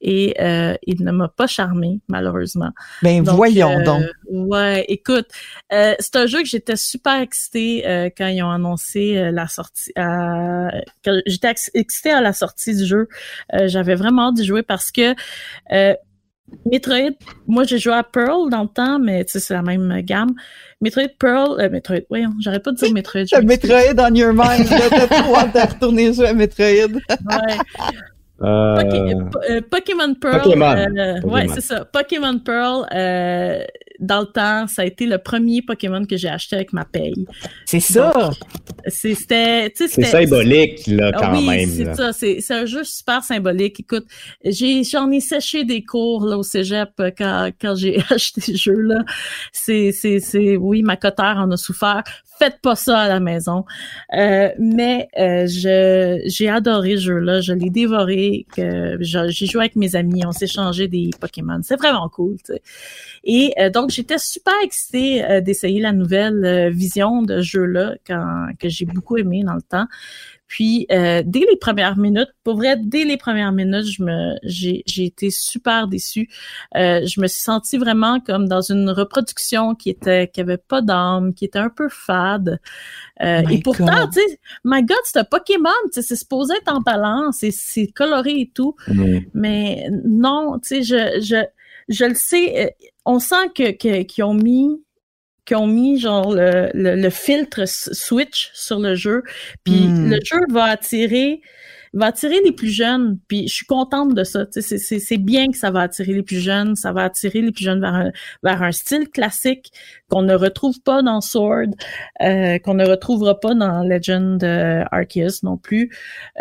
[0.00, 2.70] et euh, il ne m'a pas charmé malheureusement.
[3.02, 4.02] Ben Donc, voyons euh, donc.
[4.30, 5.26] Ouais, écoute,
[5.72, 9.48] euh, c'est un jeu que j'étais super excitée euh, quand ils ont annoncé euh, la
[9.48, 9.92] sortie.
[9.98, 10.68] euh,
[11.26, 13.08] j'étais ex- excitée à la sortie du jeu.
[13.54, 15.14] Euh, J'avais vraiment hâte d'y jouer parce que
[15.72, 15.94] euh,
[16.70, 17.10] Metroid,
[17.48, 20.32] moi j'ai joué à Pearl dans le temps, mais tu sais, c'est la même gamme.
[20.80, 23.22] Metroid Pearl, euh, Metroid, voyons, j'arrête pas de dire Metroid.
[23.42, 24.68] Metroid on your mind.
[24.68, 26.64] T'as trop hâte de retourner jouer à Metroid.
[26.66, 27.56] Ouais.
[28.42, 28.76] Euh,
[29.50, 30.42] euh, Pokémon Pearl.
[30.42, 30.66] Pokémon.
[30.76, 31.32] euh, Pokémon.
[31.34, 31.84] Ouais, c'est ça.
[31.86, 33.64] Pokémon Pearl, euh,
[33.98, 37.26] dans le temps, ça a été le premier Pokémon que j'ai acheté avec ma paye.
[37.64, 38.30] C'est ça.
[38.88, 41.68] C'est- C'était, tu sais, c'est symbolique, là, Ah quand oui, même.
[41.70, 42.12] c'est ça.
[42.12, 43.80] C'est un jeu super symbolique.
[43.80, 44.04] Écoute,
[44.44, 48.74] j'ai j'en ai séché des cours là au cégep quand quand j'ai acheté ce jeu
[48.80, 49.02] là.
[49.52, 52.02] C'est c'est c'est oui, ma cotère en a souffert.
[52.38, 53.64] Faites pas ça à la maison.
[54.16, 57.40] Euh, mais euh, je j'ai adoré ce jeu là.
[57.40, 58.46] Je l'ai dévoré.
[58.56, 60.22] J'ai joué avec mes amis.
[60.26, 61.60] On s'est échangé des Pokémon.
[61.62, 62.36] C'est vraiment cool.
[63.24, 67.96] Et euh, donc j'étais super excitée euh, d'essayer la nouvelle euh, vision de ce jeu-là
[68.06, 69.86] que j'ai beaucoup aimé dans le temps.
[70.48, 74.82] Puis euh, dès les premières minutes, pour vrai, dès les premières minutes, je me j'ai
[74.86, 76.28] j'ai été super déçue.
[76.76, 80.82] Euh, je me suis sentie vraiment comme dans une reproduction qui était qui avait pas
[80.82, 82.60] d'âme, qui était un peu fade.
[83.22, 86.72] Euh, et pourtant, tu sais, my God, c'est un Pokémon, tu sais, c'est supposé être
[86.72, 88.76] en balance, c'est c'est coloré et tout.
[88.88, 89.18] Mm.
[89.34, 91.44] Mais non, tu sais, je, je,
[91.88, 92.70] je le sais, euh,
[93.04, 94.82] on sent que, que- qu'ils ont mis
[95.46, 99.22] qu'ils ont mis genre le, le, le filtre Switch sur le jeu.
[99.64, 100.10] Puis Hmm.
[100.10, 101.40] le jeu va attirer
[101.92, 103.18] va attirer les plus jeunes.
[103.28, 104.44] Puis je suis contente de ça.
[104.50, 106.76] C'est, c'est, c'est bien que ça va attirer les plus jeunes.
[106.76, 108.10] Ça va attirer les plus jeunes vers un,
[108.42, 109.72] vers un style classique
[110.10, 111.68] qu'on ne retrouve pas dans Sword,
[112.22, 115.90] euh, qu'on ne retrouvera pas dans Legend euh, Arceus non plus.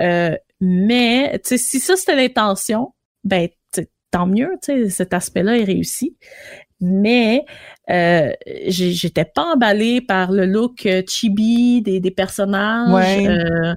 [0.02, 3.48] Euh, mais si ça c'était l'intention, ben
[4.12, 4.52] tant mieux.
[4.64, 6.16] Tu sais, cet aspect-là est réussi.
[6.82, 7.46] Mais
[7.90, 8.32] euh,
[8.68, 12.94] j'étais pas emballée par le look euh, chibi des, des personnages.
[12.94, 13.28] Ouais.
[13.28, 13.74] Euh,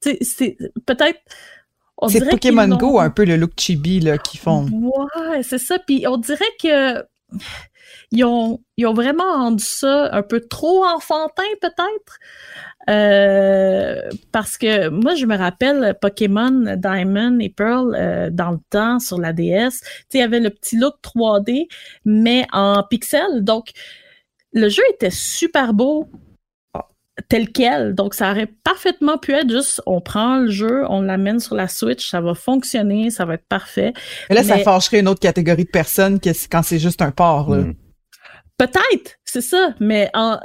[0.00, 1.18] c'est peut-être
[2.08, 4.66] C'est Pokémon Go, un peu le look chibi là, qu'ils font.
[4.70, 5.78] Ouais, c'est ça.
[5.78, 7.02] Puis on dirait que
[8.10, 12.18] ils ont, ils ont vraiment rendu ça un peu trop enfantin, peut-être?
[12.90, 14.02] Euh,
[14.32, 19.18] parce que moi, je me rappelle Pokémon Diamond et Pearl euh, dans le temps sur
[19.18, 19.42] la DS.
[19.42, 21.68] Tu sais, il y avait le petit look 3D,
[22.04, 23.42] mais en pixels.
[23.42, 23.70] Donc,
[24.52, 26.08] le jeu était super beau
[27.28, 27.94] tel quel.
[27.94, 31.68] Donc, ça aurait parfaitement pu être juste, on prend le jeu, on l'amène sur la
[31.68, 33.92] Switch, ça va fonctionner, ça va être parfait.
[34.28, 37.50] Mais là, ça fâcherait une autre catégorie de personnes que quand c'est juste un port.
[37.50, 37.58] Là.
[37.58, 37.74] Mm.
[38.58, 39.74] Peut-être, c'est ça.
[39.80, 40.36] Mais euh,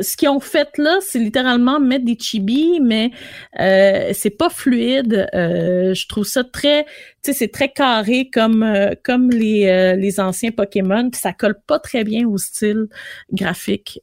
[0.00, 3.10] ce qu'ils ont fait là, c'est littéralement mettre des chibis, mais
[3.58, 5.26] euh, c'est pas fluide.
[5.34, 6.90] Euh, je trouve ça très, tu
[7.22, 11.10] sais, c'est très carré comme euh, comme les les anciens Pokémon.
[11.10, 12.86] Puis ça colle pas très bien au style
[13.32, 14.00] graphique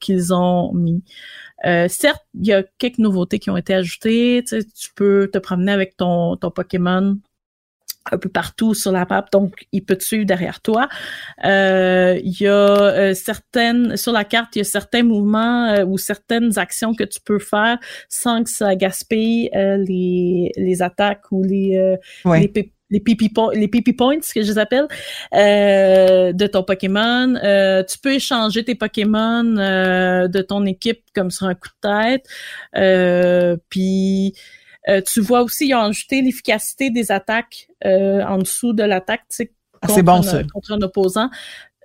[0.00, 1.04] qu'ils ont mis.
[1.62, 4.44] Certes, il y a quelques nouveautés qui ont été ajoutées.
[4.46, 7.16] Tu peux te promener avec ton ton Pokémon
[8.12, 10.88] un peu partout sur la map, donc il peut te suivre derrière toi.
[11.44, 15.84] Euh, Il y a euh, certaines sur la carte, il y a certains mouvements euh,
[15.86, 21.24] ou certaines actions que tu peux faire sans que ça gaspille euh, les les attaques
[21.30, 21.96] ou les euh,
[22.28, 22.40] Ouais.
[22.40, 24.86] les pi- les pipi, po- les pipi points que je les appelle
[25.34, 27.34] euh, de ton Pokémon.
[27.42, 31.88] Euh, tu peux échanger tes Pokémon euh, de ton équipe comme sur un coup de
[31.88, 32.26] tête.
[32.76, 34.34] Euh, puis
[34.88, 39.22] euh, tu vois aussi, ils ont ajouté l'efficacité des attaques euh, en dessous de l'attaque,
[39.30, 40.42] tu sais, Ah, c'est contre bon, un- ça.
[40.52, 41.30] contre un opposant.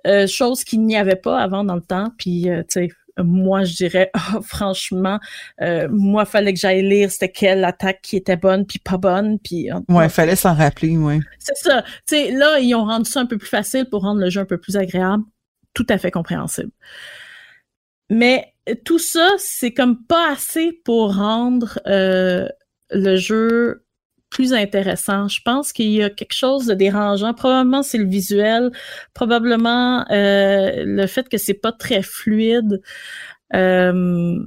[0.06, 2.10] Euh, chose qu'il n'y avait pas avant dans le temps.
[2.16, 2.88] Puis, euh, tu sais,
[3.22, 5.18] moi, je dirais, ah, franchement,
[5.60, 9.38] euh, moi, fallait que j'aille lire c'était quelle attaque qui était bonne puis pas bonne.
[9.38, 11.18] Puis, Ouais, fallait s'en rappeler, ouais.
[11.38, 11.82] c'est ça.
[12.06, 14.40] Tu sais, là, ils ont rendu ça un peu plus facile pour rendre le jeu
[14.40, 15.24] un peu plus agréable.
[15.74, 16.70] Tout à fait compréhensible.
[18.08, 18.52] Mais
[18.84, 22.48] tout ça, c'est comme pas assez pour rendre euh,
[22.90, 23.84] le jeu
[24.30, 25.28] plus intéressant.
[25.28, 27.34] Je pense qu'il y a quelque chose de dérangeant.
[27.34, 28.70] Probablement c'est le visuel,
[29.12, 32.80] probablement euh, le fait que c'est pas très fluide.
[33.54, 34.38] Euh,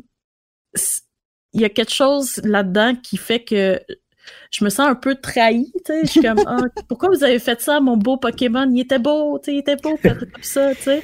[1.53, 3.79] il y a quelque chose là-dedans qui fait que
[4.53, 6.01] je me sens un peu trahie, tu sais.
[6.05, 8.69] Je suis comme, ah, pourquoi vous avez fait ça, mon beau Pokémon?
[8.71, 11.03] Il était beau, tu sais, il était beau comme ça, tu sais.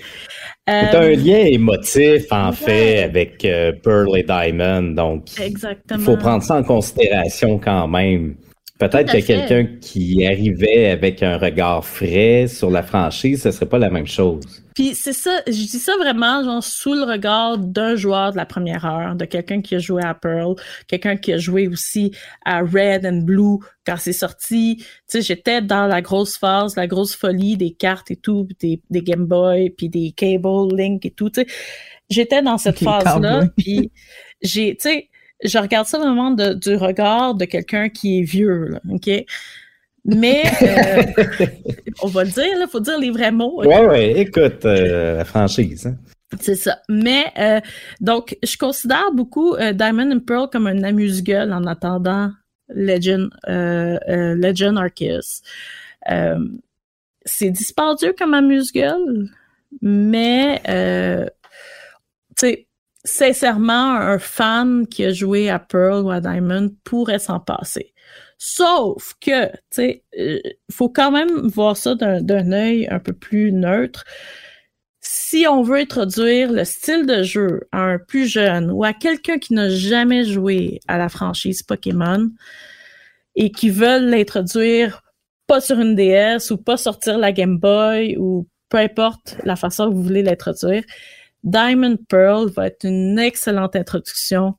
[0.82, 2.54] C'est Euh, un lien émotif, en ouais.
[2.54, 4.94] fait, avec euh, Pearl et Diamond.
[4.94, 6.00] Donc, Exactement.
[6.00, 8.36] il faut prendre ça en considération quand même.
[8.80, 13.78] Peut-être que quelqu'un qui arrivait avec un regard frais sur la franchise, ce serait pas
[13.78, 14.64] la même chose.
[14.74, 18.46] Puis c'est ça, je dis ça vraiment genre sous le regard d'un joueur de la
[18.46, 20.56] première heure, de quelqu'un qui a joué à Pearl,
[20.88, 22.16] quelqu'un qui a joué aussi
[22.46, 24.78] à Red and Blue quand c'est sorti.
[24.78, 28.82] Tu sais, j'étais dans la grosse phase, la grosse folie des cartes et tout, des,
[28.90, 31.30] des Game Boy, puis des Cable, Link et tout.
[31.30, 31.48] Tu sais,
[32.10, 33.92] j'étais dans cette phase-là, puis
[34.42, 35.09] j'ai, tu sais,
[35.44, 39.10] je regarde ça vraiment de- du regard de quelqu'un qui est vieux, là, ok?
[40.06, 41.04] Mais euh,
[42.02, 43.62] on va le dire, il faut dire les vrais mots.
[43.62, 43.66] ok?
[43.68, 45.88] Ouais, ouais, écoute, euh, la franchise.
[45.88, 45.96] hein.
[46.40, 46.80] C'est ça.
[46.90, 47.60] Mais euh,
[48.00, 52.32] donc, je considère beaucoup euh, Diamond and Pearl comme un amuse-gueule en attendant
[52.70, 55.42] Legend, euh, euh, Legend Arceus.
[56.10, 56.38] Euh,
[57.26, 59.28] c'est dispendieux comme amuse-gueule,
[59.82, 61.26] mais euh,
[62.38, 62.68] tu sais,
[63.04, 67.94] sincèrement, un fan qui a joué à Pearl ou à Diamond pourrait s'en passer.
[68.38, 70.40] Sauf que, tu sais, euh,
[70.72, 74.06] faut quand même voir ça d'un œil un peu plus neutre
[75.02, 79.38] si on veut introduire le style de jeu à un plus jeune ou à quelqu'un
[79.38, 82.30] qui n'a jamais joué à la franchise Pokémon
[83.36, 85.02] et qui veulent l'introduire
[85.48, 89.90] pas sur une DS ou pas sortir la Game Boy ou peu importe la façon
[89.90, 90.84] que vous voulez l'introduire,
[91.44, 94.56] Diamond Pearl va être une excellente introduction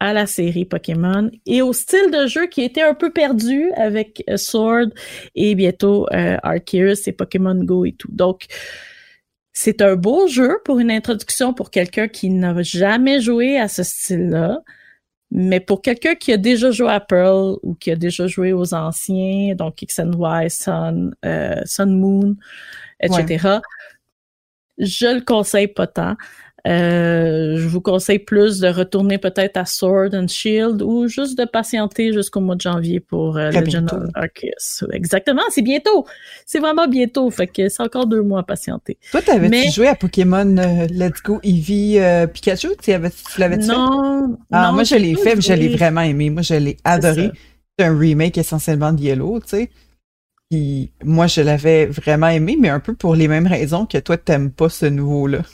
[0.00, 4.24] à la série Pokémon et au style de jeu qui était un peu perdu avec
[4.30, 4.88] euh, Sword
[5.34, 8.08] et bientôt euh, Arceus et Pokémon Go et tout.
[8.10, 8.46] Donc,
[9.52, 13.82] c'est un beau jeu pour une introduction pour quelqu'un qui n'a jamais joué à ce
[13.82, 14.60] style-là.
[15.32, 18.74] Mais pour quelqu'un qui a déjà joué à Pearl ou qui a déjà joué aux
[18.74, 22.36] anciens, donc X and Y, Sun, euh, Sun Moon,
[23.00, 23.60] etc.,
[24.80, 26.16] je le conseille pas tant.
[26.68, 31.46] Euh, je vous conseille plus de retourner peut-être à Sword and Shield ou juste de
[31.46, 33.96] patienter jusqu'au mois de janvier pour euh, Legend bientôt.
[33.96, 34.86] of Arceus.
[34.92, 36.04] Exactement, c'est bientôt.
[36.44, 37.30] C'est vraiment bientôt.
[37.30, 38.98] Fait que c'est encore deux mois à patienter.
[39.10, 42.68] Toi, t'avais-tu Mais- joué à Pokémon euh, Let's Go Eevee euh, Pikachu?
[42.82, 43.72] Tu avais- tu l'avais-tu fait?
[43.72, 44.36] Non.
[44.52, 46.28] Ah, moi, je l'ai fait, mais je l'ai vraiment aimé.
[46.28, 47.30] Moi, je l'ai adoré.
[47.78, 49.70] C'est un remake essentiellement de Yellow, tu sais.
[50.50, 54.16] Puis moi, je l'avais vraiment aimé, mais un peu pour les mêmes raisons que toi,
[54.18, 55.42] t'aimes pas ce nouveau-là.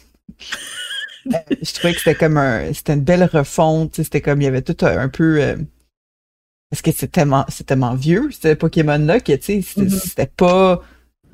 [1.34, 4.46] Euh, je trouvais que c'était comme un, c'était une belle refonte, c'était comme, il y
[4.46, 5.56] avait tout un, un peu, euh,
[6.70, 9.90] parce que c'est tellement, c'est tellement vieux, ce Pokémon-là, que, tu sais, c'était Mhm.
[9.90, 10.82] c'était pas,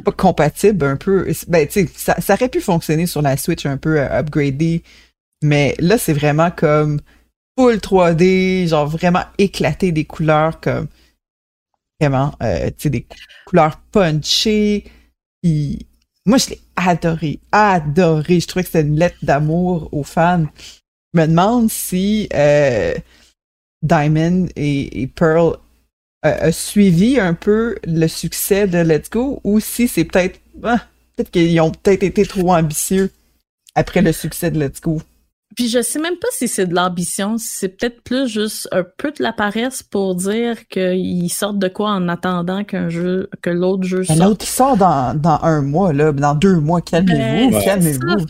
[0.03, 1.27] pas compatible un peu.
[1.48, 4.83] Ben, tu sais, ça, ça aurait pu fonctionner sur la Switch un peu euh, upgradé,
[5.42, 7.01] mais là, c'est vraiment comme
[7.59, 10.88] full 3D, genre vraiment éclaté des couleurs comme,
[12.02, 13.06] vraiment, euh, tu sais, des
[13.46, 14.84] couleurs punchées.
[16.26, 18.40] Moi, je l'ai adoré, adoré.
[18.40, 20.46] Je trouvais que c'était une lettre d'amour aux fans.
[21.14, 22.94] Je me demande si euh,
[23.82, 25.56] Diamond et, et Pearl
[26.24, 30.86] euh, a suivi un peu le succès de Let's Go ou si c'est peut-être ah,
[31.16, 33.10] peut-être qu'ils ont peut-être été trop ambitieux
[33.74, 35.00] après le succès de Let's Go.
[35.56, 38.84] Puis je sais même pas si c'est de l'ambition, si c'est peut-être plus juste un
[38.84, 43.50] peu de la paresse pour dire qu'ils sortent de quoi en attendant qu'un jeu, que
[43.50, 44.18] l'autre jeu sorte.
[44.18, 48.26] L'autre qui sort dans, dans un mois, là, dans deux mois, calmez-vous, Ben, c'est calmez-vous.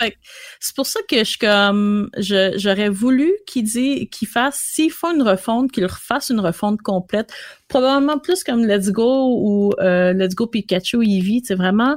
[0.60, 5.12] C'est pour ça que je suis comme j'aurais voulu qu'il dise qu'il fasse s'il faut
[5.14, 7.30] une refonte, qu'il refasse une refonte complète,
[7.68, 11.96] probablement plus comme Let's Go ou euh, Let's Go Pikachu Eevee, c'est vraiment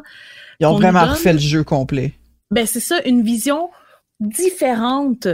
[0.59, 2.13] Ils ont vraiment donne- refait le jeu complet.
[2.51, 3.69] ben c'est ça une vision
[4.19, 5.27] différente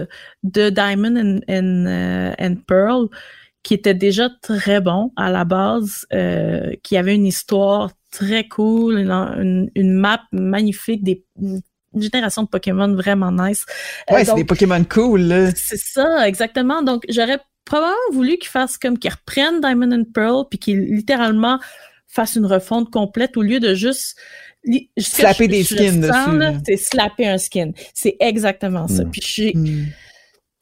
[0.43, 3.07] de Diamond and, and, euh, and Pearl
[3.63, 8.97] qui était déjà très bon à la base, euh, qui avait une histoire très cool,
[8.99, 11.61] une, une, une map magnifique, des, une
[11.95, 13.65] génération de Pokémon vraiment nice.
[14.09, 15.51] Euh, Ouais, c'est des Pokémon cool, là.
[15.55, 16.81] c'est ça, exactement.
[16.81, 21.59] Donc, j'aurais probablement voulu qu'ils fassent comme qu'ils reprennent Diamond and Pearl, puis qu'ils littéralement
[22.07, 24.17] fassent une refonte complète au lieu de juste
[24.97, 26.61] Slapper des skins dessus.
[26.65, 27.71] C'est slapper un skin.
[27.93, 29.03] C'est exactement ça.
[29.03, 29.11] Mm.
[29.11, 29.85] Puis j'ai- Hmm.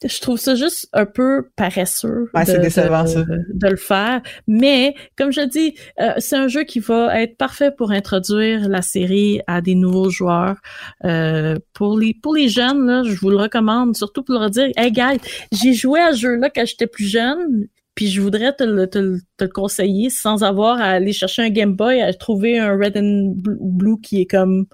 [0.02, 3.20] je trouve ça juste un peu paresseux Ouais, c'est de, décevant, de- ça.
[3.24, 4.22] de le faire.
[4.46, 8.80] Mais comme je dis, euh, c'est un jeu qui va être parfait pour introduire la
[8.80, 10.56] série à des nouveaux joueurs.
[11.04, 14.68] Euh, pour les pour les jeunes, là, je vous le recommande, surtout pour leur dire,
[14.78, 15.18] hey guys,
[15.52, 17.66] j'ai joué à ce jeu-là quand j'étais plus jeune.
[18.00, 21.42] Puis je voudrais te le, te, le- te le conseiller sans avoir à aller chercher
[21.42, 24.64] un Game Boy, à trouver un Red and Bl- Blue qui est comme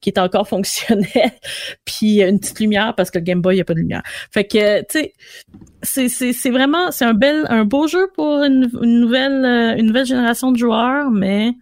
[0.00, 1.30] qui est encore fonctionnel,
[1.84, 4.02] puis une petite lumière parce que le Game Boy il y a pas de lumière.
[4.30, 5.12] Fait que tu sais,
[5.82, 9.76] c'est c'est c'est vraiment c'est un bel un beau jeu pour une, une nouvelle euh,
[9.76, 11.52] une nouvelle génération de joueurs, mais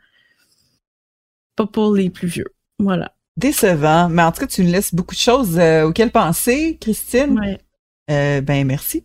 [1.56, 2.54] pas pour les plus vieux.
[2.78, 3.12] Voilà.
[3.36, 7.38] Décevant, mais en tout cas, tu nous laisses beaucoup de choses euh, auxquelles penser, Christine.
[7.40, 7.58] Ouais,
[8.10, 9.04] Euh, ben, merci.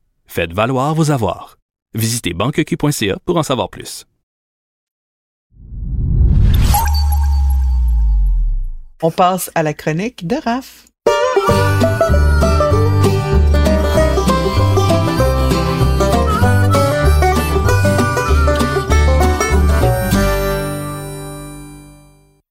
[0.31, 1.57] faites valoir vos avoirs.
[1.93, 4.05] Visitez banqueq.ca pour en savoir plus.
[9.03, 10.85] On passe à la chronique de Raph.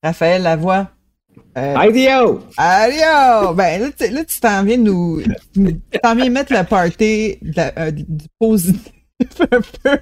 [0.02, 0.88] Raphaël Lavoie.
[1.58, 2.40] Euh, IDO!
[2.56, 3.00] Allez,
[3.54, 5.20] ben là, tu- là, tu t'en viens nous,
[5.54, 8.04] tu t'en viens mettre le party de la- euh, du
[8.38, 8.80] positif
[9.40, 9.98] un peu.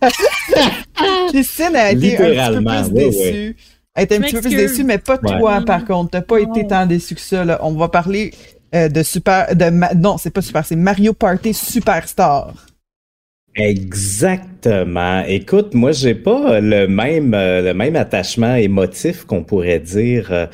[1.28, 3.56] Christine a été un petit peu plus oui, déçue.
[3.94, 5.38] Elle était un petit peu plus déçue, mais pas Ouais.
[5.38, 6.10] toi, par contre.
[6.10, 7.58] T'as pas été tant déçu que ça, là.
[7.62, 8.32] On va parler
[8.74, 12.52] euh, de Super, de Ma- non, c'est pas Super, c'est Mario Party Superstar.
[13.58, 15.24] Exactement.
[15.26, 20.46] Écoute, moi, j'ai pas le même, euh, le même attachement émotif qu'on pourrait dire euh,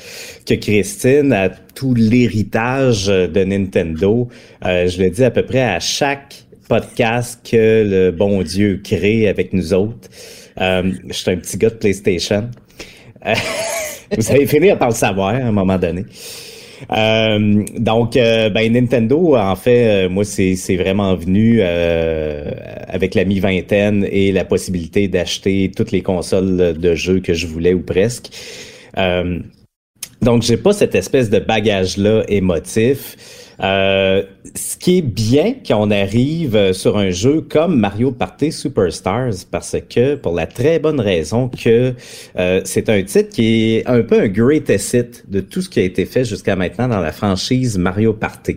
[0.47, 4.29] que Christine à tout l'héritage de Nintendo.
[4.65, 9.29] Euh, je le dis à peu près à chaque podcast que le bon Dieu crée
[9.29, 10.09] avec nous autres.
[10.61, 12.49] Euh, je suis un petit gars de PlayStation.
[13.27, 13.35] Euh,
[14.17, 16.07] Vous avez fini par le savoir à un moment donné.
[16.93, 22.51] Euh, donc, euh, ben Nintendo, en fait, euh, moi, c'est vraiment venu euh,
[22.89, 27.75] avec la mi-vingtaine et la possibilité d'acheter toutes les consoles de jeux que je voulais
[27.75, 28.31] ou presque.
[30.25, 33.17] Donc, j'ai pas cette espèce de bagage-là émotif.
[33.61, 34.23] Euh,
[34.55, 39.47] ce qui est bien quand on arrive euh, sur un jeu comme Mario Party Superstars,
[39.51, 41.95] parce que pour la très bonne raison que
[42.39, 45.81] euh, c'est un titre qui est un peu un greatest hit de tout ce qui
[45.81, 48.57] a été fait jusqu'à maintenant dans la franchise Mario Party.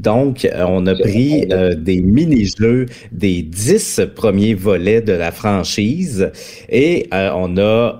[0.00, 6.30] Donc, on a pris euh, des mini-jeux des dix premiers volets de la franchise
[6.68, 7.98] et on a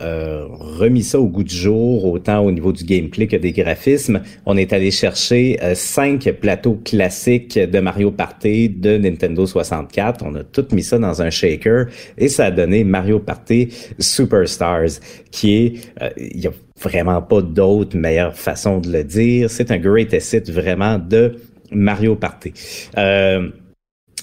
[0.51, 4.21] remis ça au goût du jour, autant au niveau du des graphismes.
[4.47, 10.25] On est allé chercher euh, cinq plateaux classiques de Mario Party de Nintendo 64.
[10.25, 11.87] On a tout mis ça dans un shaker
[12.17, 15.01] et ça a donné Mario Party Superstars,
[15.31, 19.51] qui est, euh, il y a vraiment pas d'autre meilleure façon de le dire.
[19.51, 21.37] C'est un great hit vraiment de
[21.71, 22.53] Mario Party.
[22.97, 23.51] Euh,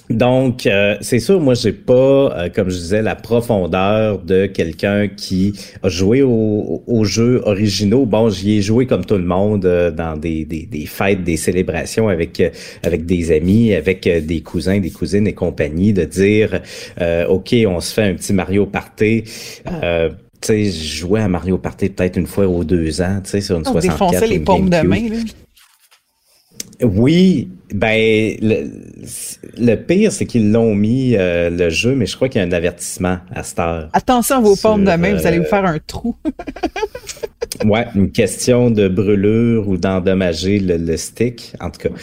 [0.10, 5.08] donc, euh, c'est sûr, moi, j'ai pas, euh, comme je disais, la profondeur de quelqu'un
[5.08, 8.06] qui a joué aux jeux originaux.
[8.06, 11.38] Bon, j'y ai joué comme tout le monde euh, dans des, des, des, fêtes, des
[11.38, 12.42] célébrations avec
[12.84, 16.62] avec des amis, avec des cousins, des cousines et compagnie, de dire,
[17.30, 19.24] ok, on se fait un petit Mario Party.
[19.24, 19.72] tu
[20.42, 23.58] sais, je jouais à Mario Party peut-être une fois ou deux ans, tu sais, sur
[23.58, 24.28] une on 64.
[24.28, 25.18] les paumes de main, là.
[26.82, 32.42] Oui, ben le, pire, c'est qu'ils l'ont mis euh, le jeu, mais je crois qu'il
[32.42, 33.90] y a un avertissement à cette heure.
[33.94, 36.16] Attention à vos pommes de main, vous allez vous euh, faire un trou.
[37.66, 41.96] ouais, une question de brûlure ou d'endommager le, stick, en tout cas.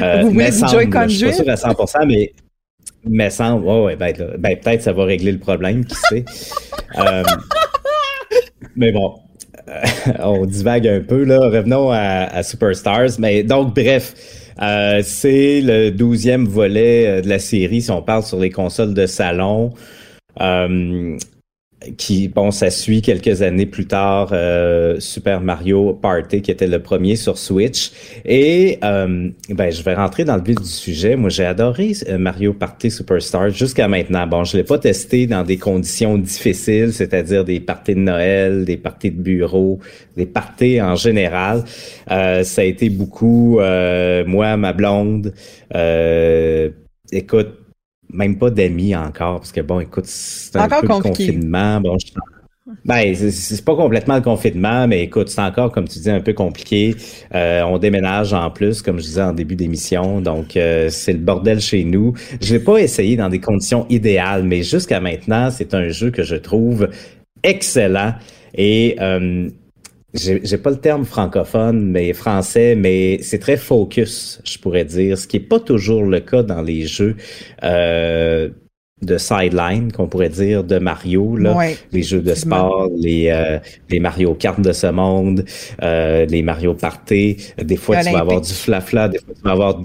[0.00, 2.32] Euh, vous voulez du Joy-Con Je suis pas sûr à 100%, mais
[3.08, 6.24] mais semble, ouais, ouais, ben, ben peut-être ça va régler le problème, qui sait.
[6.98, 7.22] euh,
[8.74, 9.14] mais bon,
[10.20, 11.38] on divague un peu, là.
[11.38, 13.18] Revenons à, Superstars.
[13.18, 14.14] Mais donc, bref,
[14.62, 18.94] euh, c'est le douzième volet euh, de la série, si on parle sur les consoles
[18.94, 19.72] de salon.
[20.40, 21.16] Euh,
[21.96, 26.80] qui, bon, ça suit quelques années plus tard euh, Super Mario Party, qui était le
[26.80, 27.92] premier sur Switch.
[28.24, 31.16] Et euh, ben, je vais rentrer dans le vif du sujet.
[31.16, 34.26] Moi, j'ai adoré euh, Mario Party Superstar jusqu'à maintenant.
[34.26, 38.76] Bon, je l'ai pas testé dans des conditions difficiles, c'est-à-dire des parties de Noël, des
[38.76, 39.78] parties de bureau,
[40.16, 41.64] des parties en général.
[42.10, 45.32] Euh, ça a été beaucoup, euh, moi, ma blonde.
[47.12, 47.65] écoute,
[48.12, 51.80] même pas d'amis encore, parce que bon, écoute, c'est un peu de confinement.
[51.80, 52.12] Bon, je...
[52.84, 56.32] Ben, c'est pas complètement le confinement, mais écoute, c'est encore, comme tu dis, un peu
[56.32, 56.96] compliqué.
[57.32, 61.20] Euh, on déménage en plus, comme je disais en début d'émission, donc euh, c'est le
[61.20, 62.14] bordel chez nous.
[62.40, 66.24] Je vais pas essayer dans des conditions idéales, mais jusqu'à maintenant, c'est un jeu que
[66.24, 66.88] je trouve
[67.44, 68.14] excellent.
[68.54, 69.48] Et euh,
[70.14, 75.26] j'ai pas le terme francophone, mais français, mais c'est très focus, je pourrais dire, ce
[75.26, 77.16] qui est pas toujours le cas dans les jeux
[77.64, 78.48] euh,
[79.02, 83.58] de sideline, qu'on pourrait dire, de Mario, là, les jeux de sport, les, euh,
[83.90, 85.44] les Mario Kart de ce monde,
[85.82, 87.36] euh, les Mario Party.
[87.62, 89.82] Des fois, tu vas avoir du flafla, des fois, tu vas avoir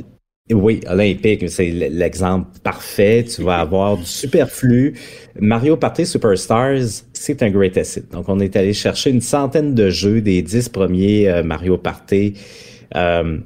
[0.53, 3.23] oui, olympique, c'est l'exemple parfait.
[3.23, 4.95] Tu vas avoir du superflu.
[5.39, 8.05] Mario Party Superstars, c'est un great asset.
[8.11, 12.33] Donc, on est allé chercher une centaine de jeux des dix premiers euh, Mario Party.
[12.95, 13.37] Euh,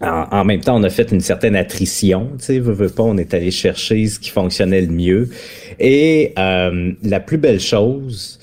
[0.00, 3.32] en, même temps, on a fait une certaine attrition, tu sais, veux, pas, on est
[3.32, 5.28] allé chercher ce qui fonctionnait le mieux.
[5.78, 8.40] Et euh, la plus belle chose,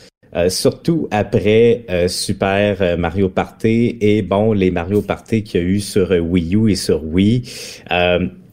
[0.50, 6.12] surtout après Super Mario Party et bon les Mario Party qu'il y a eu sur
[6.12, 7.42] Wii U et sur Wii,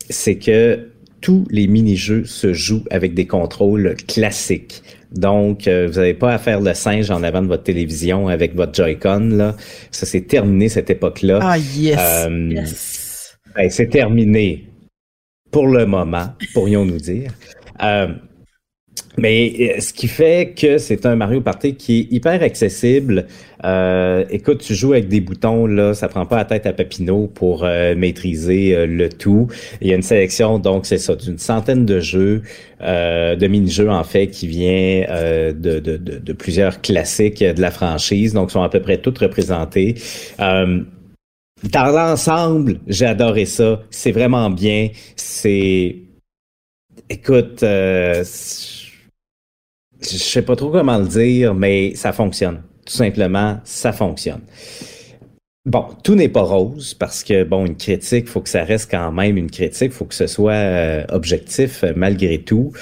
[0.09, 0.89] c'est que
[1.21, 4.83] tous les mini-jeux se jouent avec des contrôles classiques.
[5.15, 8.75] Donc, vous n'avez pas à faire le singe en avant de votre télévision avec votre
[8.75, 9.31] Joy-Con.
[9.33, 9.57] Là.
[9.91, 11.39] Ça, c'est terminé cette époque-là.
[11.43, 13.37] Ah, yes!
[13.57, 14.67] Ben, c'est terminé
[15.53, 17.33] pour le moment, pourrions-nous dire.
[19.17, 23.27] Mais euh, ce qui fait que c'est un Mario Party qui est hyper accessible.
[23.65, 27.29] Euh, écoute, tu joues avec des boutons, là, ça prend pas la tête à Papineau
[27.29, 29.47] pour euh, maîtriser le tout.
[29.81, 32.43] Il y a une sélection, donc c'est ça, d'une centaine de jeux,
[32.81, 38.51] de mini-jeux en fait, qui vient de, de, de, plusieurs classiques de la franchise, donc
[38.51, 39.95] sont à peu près toutes représentées.
[40.39, 40.85] dans
[41.73, 43.81] l'ensemble, j'ai adoré ça.
[43.91, 44.89] C'est vraiment bien.
[45.17, 45.97] C'est...
[47.09, 47.65] Écoute
[50.09, 52.63] sais pas trop comment le dire, mais ça fonctionne.
[52.85, 54.41] Tout simplement, ça fonctionne.
[55.67, 59.11] Bon, tout n'est pas rose parce que bon, une critique, faut que ça reste quand
[59.13, 62.73] même une critique, faut que ce soit euh, objectif euh, malgré tout.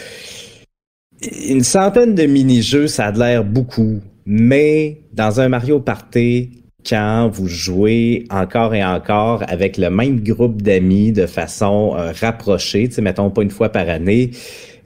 [1.46, 7.46] Une centaine de mini-jeux, ça a l'air beaucoup, mais dans un Mario Party, quand vous
[7.46, 13.02] jouez encore et encore avec le même groupe d'amis de façon euh, rapprochée, tu sais,
[13.02, 14.32] mettons pas une fois par année,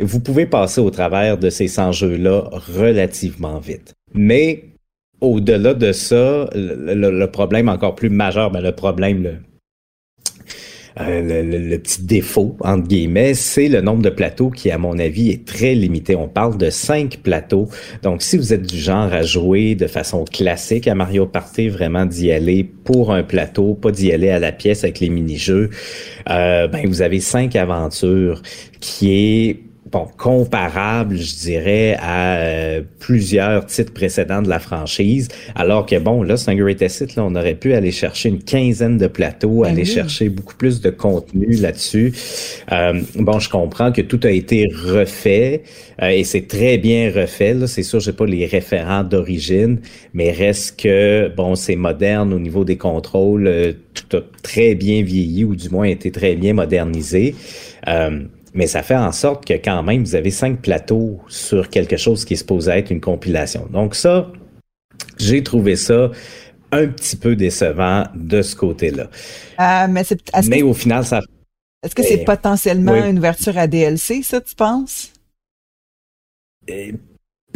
[0.00, 3.94] vous pouvez passer au travers de ces 100 jeux-là relativement vite.
[4.14, 4.64] Mais
[5.20, 9.40] au-delà de ça, le, problème encore plus majeur, ben le problème,
[11.00, 14.98] euh, le, le, petit défaut, entre guillemets, c'est le nombre de plateaux qui, à mon
[14.98, 16.16] avis, est très limité.
[16.16, 17.68] On parle de cinq plateaux.
[18.02, 22.06] Donc, si vous êtes du genre à jouer de façon classique à Mario Party, vraiment
[22.06, 25.70] d'y aller pour un plateau, pas d'y aller à la pièce avec les mini-jeux,
[26.30, 28.42] euh, ben, vous avez cinq aventures
[28.80, 35.28] qui est bon, comparable, je dirais, à euh, plusieurs titres précédents de la franchise.
[35.54, 38.42] Alors que bon, là, c'est un greatest hit, là, on aurait pu aller chercher une
[38.42, 39.86] quinzaine de plateaux, Ben aller oui.
[39.86, 42.12] chercher beaucoup plus de contenu là-dessus.
[42.72, 45.62] Euh, bon, je comprends que tout a été refait
[46.02, 47.54] euh, et c'est très bien refait.
[47.54, 47.66] Là.
[47.66, 49.80] C'est sûr, j'ai pas les référents d'origine,
[50.14, 53.46] mais reste que bon, c'est moderne au niveau des contrôles.
[53.46, 57.34] euh, tout a très bien vieilli ou du moins été très bien modernisé.
[57.88, 58.24] Euh,
[58.56, 62.24] mais ça fait en sorte que quand même, vous avez cinq plateaux sur quelque chose
[62.24, 63.66] qui est supposé être une compilation.
[63.70, 64.32] Donc ça,
[65.18, 66.10] j'ai trouvé ça
[66.72, 69.08] un petit peu décevant de ce côté-là.
[69.58, 71.20] Ah, mais au final, ça
[71.82, 73.10] est-ce que c'est Eh, potentiellement oui.
[73.10, 75.12] une ouverture à DLC, ça, tu penses?
[76.68, 76.90] Euh,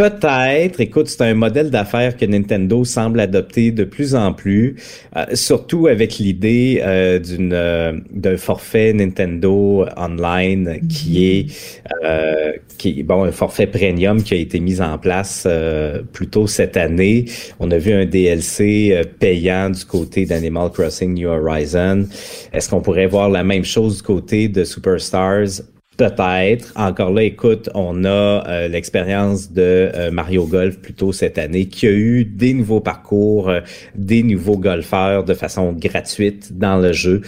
[0.00, 0.80] Peut-être.
[0.80, 4.76] Écoute, c'est un modèle d'affaires que Nintendo semble adopter de plus en plus,
[5.14, 11.46] euh, surtout avec l'idée euh, d'une euh, d'un forfait Nintendo Online qui est
[12.02, 16.28] euh, qui est, bon un forfait premium qui a été mis en place euh, plus
[16.28, 17.26] tôt cette année.
[17.58, 22.06] On a vu un DLC payant du côté d'Animal Crossing New Horizon.
[22.54, 25.60] Est-ce qu'on pourrait voir la même chose du côté de Superstars?
[26.00, 26.72] Peut-être.
[26.76, 31.86] Encore là, écoute, on a euh, l'expérience de euh, Mario Golf plutôt cette année, qui
[31.86, 33.60] a eu des nouveaux parcours, euh,
[33.94, 37.20] des nouveaux golfeurs de façon gratuite dans le jeu.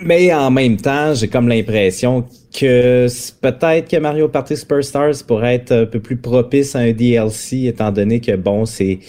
[0.00, 2.24] Mais en même temps, j'ai comme l'impression
[2.58, 3.08] que
[3.42, 7.92] peut-être que Mario Party Superstars pourrait être un peu plus propice à un DLC, étant
[7.92, 9.00] donné que bon, c'est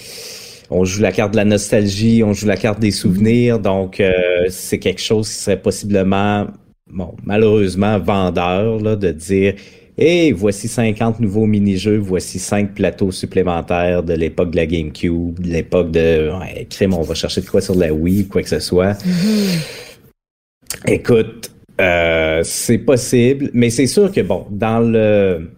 [0.69, 4.03] on joue la carte de la nostalgie, on joue la carte des souvenirs, donc
[4.49, 6.47] c'est quelque chose qui serait possiblement
[6.91, 9.55] bon, malheureusement vendeur là, de dire
[9.97, 15.47] Hey, voici 50 nouveaux mini-jeux, voici 5 plateaux supplémentaires de l'époque de la GameCube, de
[15.47, 18.59] l'époque de ouais, crime, on va chercher de quoi sur la Wii, quoi que ce
[18.59, 18.97] soit.
[20.85, 25.49] Écoute, euh, c'est possible, mais c'est sûr que bon, dans le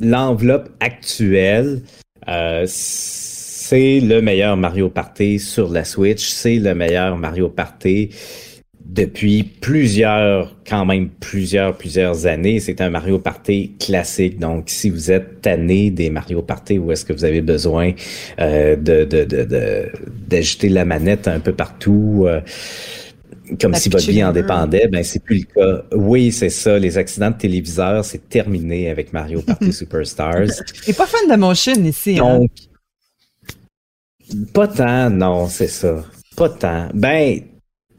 [0.00, 1.82] l'enveloppe actuelle,
[2.26, 8.10] euh, c'est le meilleur Mario Party sur la Switch, c'est le meilleur Mario Party
[8.84, 12.60] depuis plusieurs, quand même plusieurs, plusieurs années.
[12.60, 14.38] C'est un Mario Party classique.
[14.38, 17.92] Donc, si vous êtes tanné des Mario Party où est-ce que vous avez besoin
[18.40, 19.88] euh, de, de, de, de-
[20.28, 22.40] d'agiter la manette un peu partout, euh,
[23.60, 25.84] comme La si votre vie en dépendait, ben c'est plus le cas.
[25.94, 26.78] Oui, c'est ça.
[26.78, 30.46] Les accidents de téléviseur, c'est terminé avec Mario Party Superstars.
[30.84, 32.38] T'es pas fan de motion ici, hein?
[32.38, 32.50] Donc,
[34.52, 36.04] pas tant, non, c'est ça.
[36.36, 36.88] Pas tant.
[36.94, 37.40] Ben,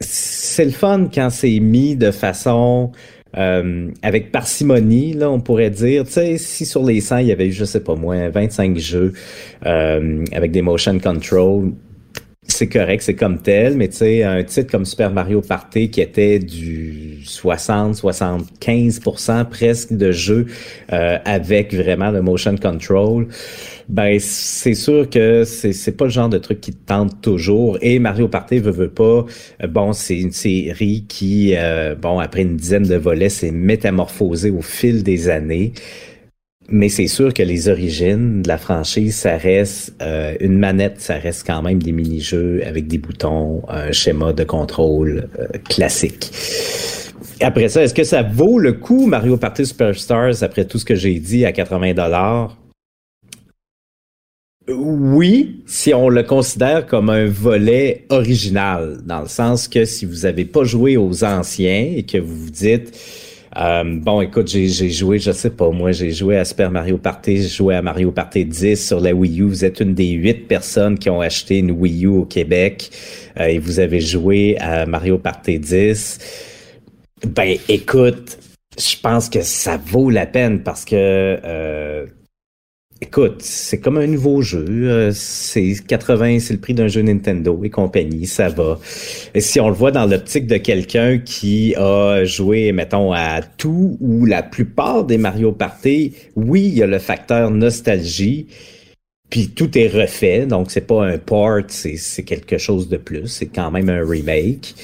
[0.00, 2.92] c'est le fun quand c'est mis de façon
[3.36, 6.04] euh, avec parcimonie, là, on pourrait dire.
[6.04, 9.12] Tu sais, si sur les 100, il y avait je sais pas moi, 25 jeux
[9.66, 11.72] euh, avec des motion control,
[12.48, 16.00] c'est correct, c'est comme tel, mais tu sais, un titre comme Super Mario Party qui
[16.00, 20.46] était du 60-75% presque de jeux
[20.92, 23.26] euh, avec vraiment le motion control,
[23.88, 27.78] ben c'est sûr que c'est c'est pas le genre de truc qui te tente toujours.
[27.82, 29.24] Et Mario Party veut, veut pas.
[29.62, 34.50] euh, Bon, c'est une série qui, euh, bon, après une dizaine de volets, s'est métamorphosée
[34.50, 35.72] au fil des années.
[36.68, 41.14] Mais c'est sûr que les origines de la franchise, ça reste euh, une manette, ça
[41.14, 46.32] reste quand même des mini-jeux avec des boutons, un schéma de contrôle euh, classique.
[47.40, 50.96] Après ça, est-ce que ça vaut le coup Mario Party Superstars après tout ce que
[50.96, 52.56] j'ai dit à 80 dollars?
[54.68, 60.22] Oui, si on le considère comme un volet original, dans le sens que si vous
[60.22, 62.92] n'avez pas joué aux anciens et que vous vous dites
[63.58, 67.38] euh, bon, écoute, j'ai joué, je sais pas, moi, j'ai joué à Super Mario Party,
[67.38, 69.44] j'ai joué à Mario Party 10 sur la Wii U.
[69.44, 72.90] Vous êtes une des huit personnes qui ont acheté une Wii U au Québec
[73.40, 76.18] euh, et vous avez joué à Mario Party 10.
[77.28, 78.38] Ben, écoute,
[78.78, 82.06] je pense que ça vaut la peine parce que, euh,
[83.00, 84.64] écoute, c'est comme un nouveau jeu.
[84.68, 88.78] euh, c'est 80, c'est le prix d'un jeu Nintendo et compagnie, ça va.
[89.34, 93.96] Et si on le voit dans l'optique de quelqu'un qui a joué, mettons, à tout
[94.00, 98.46] ou la plupart des Mario Party, oui, il y a le facteur nostalgie.
[99.28, 103.26] Puis tout est refait, donc c'est pas un port, c'est c'est quelque chose de plus.
[103.26, 104.74] C'est quand même un remake.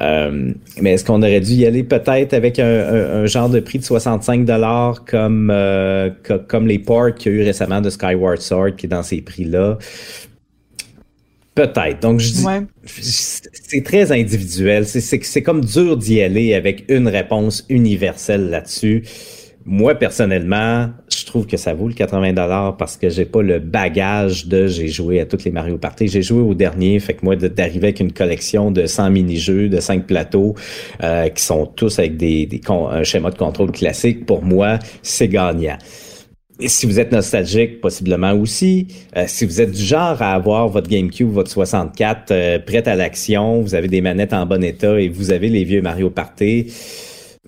[0.00, 3.60] Euh, mais est-ce qu'on aurait dû y aller peut-être avec un, un- un genre de
[3.60, 7.80] prix de 65 dollars comme euh, co- comme les ports qu'il y a eu récemment
[7.80, 9.78] de Skyward Sword qui est dans ces prix-là?
[11.54, 12.00] Peut-être.
[12.00, 12.62] Donc je dis, Ouais.
[12.84, 14.84] c'est très individuel.
[14.86, 19.04] C'est comme dur d'y aller avec une réponse universelle là-dessus.
[19.66, 24.46] Moi, personnellement, je trouve que ça vaut le 80 parce que j'ai pas le bagage
[24.46, 26.06] de j'ai joué à toutes les Mario Party.
[26.06, 29.80] J'ai joué au dernier, fait que moi, d'arriver avec une collection de 100 mini-jeux, de
[29.80, 30.54] 5 plateaux,
[31.02, 35.28] euh, qui sont tous avec des, des un schéma de contrôle classique, pour moi, c'est
[35.28, 35.78] gagnant.
[36.66, 38.86] Si vous êtes nostalgique, possiblement aussi.
[39.16, 42.94] Euh, si vous êtes du genre à avoir votre GameCube, votre 64 euh, prête à
[42.94, 46.66] l'action, vous avez des manettes en bon état et vous avez les vieux Mario Party,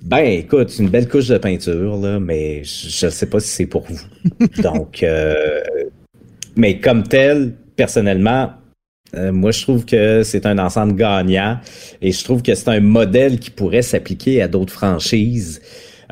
[0.03, 3.66] ben, écoute, une belle couche de peinture, là, mais je ne sais pas si c'est
[3.66, 4.01] pour vous.
[4.62, 5.61] Donc, euh,
[6.55, 8.51] mais comme tel, personnellement,
[9.14, 11.59] euh, moi, je trouve que c'est un ensemble gagnant
[12.03, 15.62] et je trouve que c'est un modèle qui pourrait s'appliquer à d'autres franchises.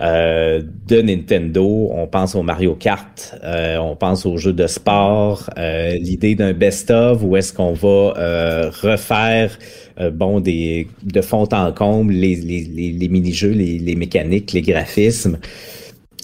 [0.01, 1.89] Euh, de Nintendo.
[1.93, 5.49] On pense au Mario Kart, euh, on pense aux jeux de sport.
[5.57, 9.57] Euh, l'idée d'un best-of où est-ce qu'on va refaire
[10.13, 15.39] bon des de fond en comble les, les, les, mini-jeux, les, mécaniques, les graphismes.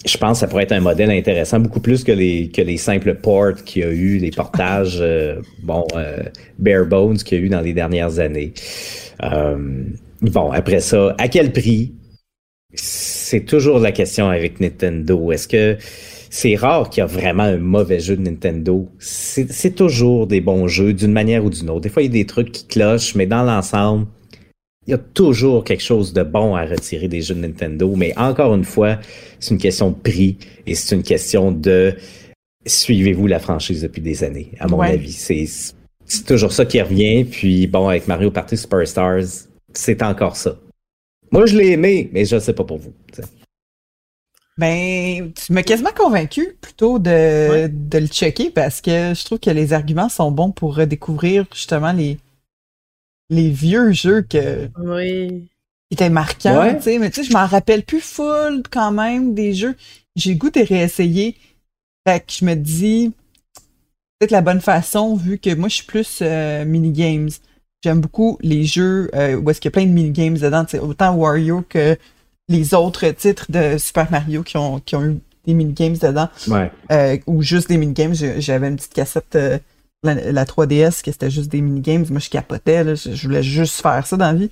[0.05, 2.75] Je pense que ça pourrait être un modèle intéressant, beaucoup plus que les que les
[2.75, 5.01] simples ports qu'il y a eu, les portages
[5.63, 5.85] bon
[6.59, 8.51] bare bones qu'il y a eu dans les dernières années.
[9.21, 11.93] bon, après ça, à quel prix?
[13.31, 15.31] C'est toujours la question avec Nintendo.
[15.31, 15.77] Est-ce que
[16.29, 18.89] c'est rare qu'il y a vraiment un mauvais jeu de Nintendo?
[18.99, 21.79] C'est toujours des bons jeux d'une manière ou d'une autre.
[21.79, 24.07] Des fois, il y a des trucs qui clochent, mais dans l'ensemble,
[24.85, 27.95] il y a toujours quelque chose de bon à retirer des jeux de Nintendo.
[27.95, 28.99] Mais encore une fois,
[29.39, 31.95] c'est une question de prix et c'est une question de
[32.65, 35.13] suivez-vous la franchise depuis des années, à mon avis.
[35.13, 37.23] C'est toujours ça qui revient.
[37.23, 40.57] Puis bon, avec Mario Party Superstars, c'est encore ça.
[41.31, 42.93] Moi, je l'ai aimé, mais je ne sais pas pour vous.
[44.57, 49.49] Ben, tu m'as quasiment convaincu plutôt de, de le checker parce que je trouve que
[49.49, 52.19] les arguments sont bons pour redécouvrir justement les,
[53.29, 55.47] les vieux jeux que oui.
[55.89, 56.79] qui étaient marquants.
[56.81, 59.75] sais, Mais tu sais, je m'en rappelle plus full quand même des jeux.
[60.15, 61.37] J'ai le goût de réessayer.
[62.05, 63.13] Fait que je me dis
[64.19, 67.29] peut-être la bonne façon vu que moi je suis plus euh, mini-games.
[67.83, 71.15] J'aime beaucoup les jeux euh, où est-ce qu'il y a plein de mini-games dedans, autant
[71.15, 71.97] Wario que
[72.47, 76.29] les autres titres de Super Mario qui ont, qui ont eu des mini-games dedans.
[76.47, 76.71] Ouais.
[76.91, 78.13] Euh, ou juste des mini-games.
[78.13, 79.57] J'avais une petite cassette, euh,
[80.03, 82.05] la, 3DS, qui c'était juste des mini-games.
[82.09, 84.51] Moi, je capotais, là, je, je voulais juste faire ça dans la vie.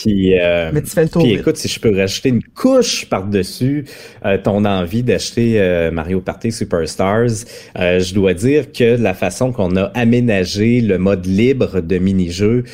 [0.00, 0.70] Puis, euh,
[1.14, 3.84] puis écoute, si je peux rajouter une couche par-dessus
[4.24, 7.44] euh, ton envie d'acheter euh, Mario Party Superstars,
[7.76, 12.64] je dois dire que la façon qu'on a aménagé le mode libre de mini-jeu,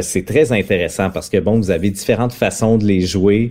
[0.00, 3.50] c'est très intéressant parce que bon, vous avez différentes façons de les jouer,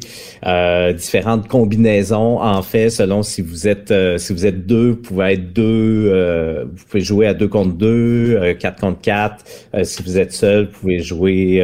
[0.98, 5.54] différentes combinaisons en fait selon si vous êtes si vous êtes deux, vous pouvez être
[5.54, 9.46] deux, vous pouvez jouer à deux contre deux, quatre contre quatre.
[9.84, 11.64] si vous êtes seul, vous pouvez jouer.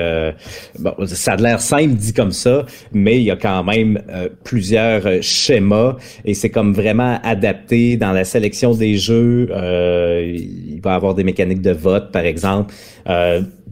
[0.80, 4.30] bon, ça a l'air simple dit comme ça, mais il y a quand même euh,
[4.44, 9.50] plusieurs euh, schémas et c'est comme vraiment adapté dans la sélection des jeux.
[9.52, 12.74] Euh, il va y avoir des mécaniques de vote, par exemple.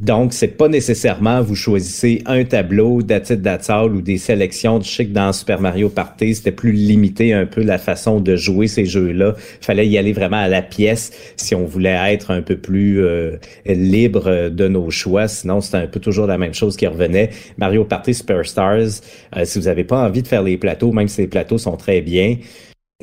[0.04, 4.82] Donc, c'est pas nécessairement vous choisissez un tableau d'Atit d'Atsal ou des sélections.
[4.82, 8.68] Sais que dans Super Mario Party, c'était plus limité un peu la façon de jouer
[8.68, 9.36] ces jeux-là.
[9.62, 13.01] Il fallait y aller vraiment à la pièce si on voulait être un peu plus
[13.01, 15.30] euh, libre de nos choix.
[15.30, 17.30] Sinon, c'était un peu toujours la même chose qui revenait.
[17.58, 18.99] Mario Party Superstars,
[19.38, 21.78] euh, si vous n'avez pas envie de faire les plateaux, même si les plateaux sont
[21.78, 22.36] très bien,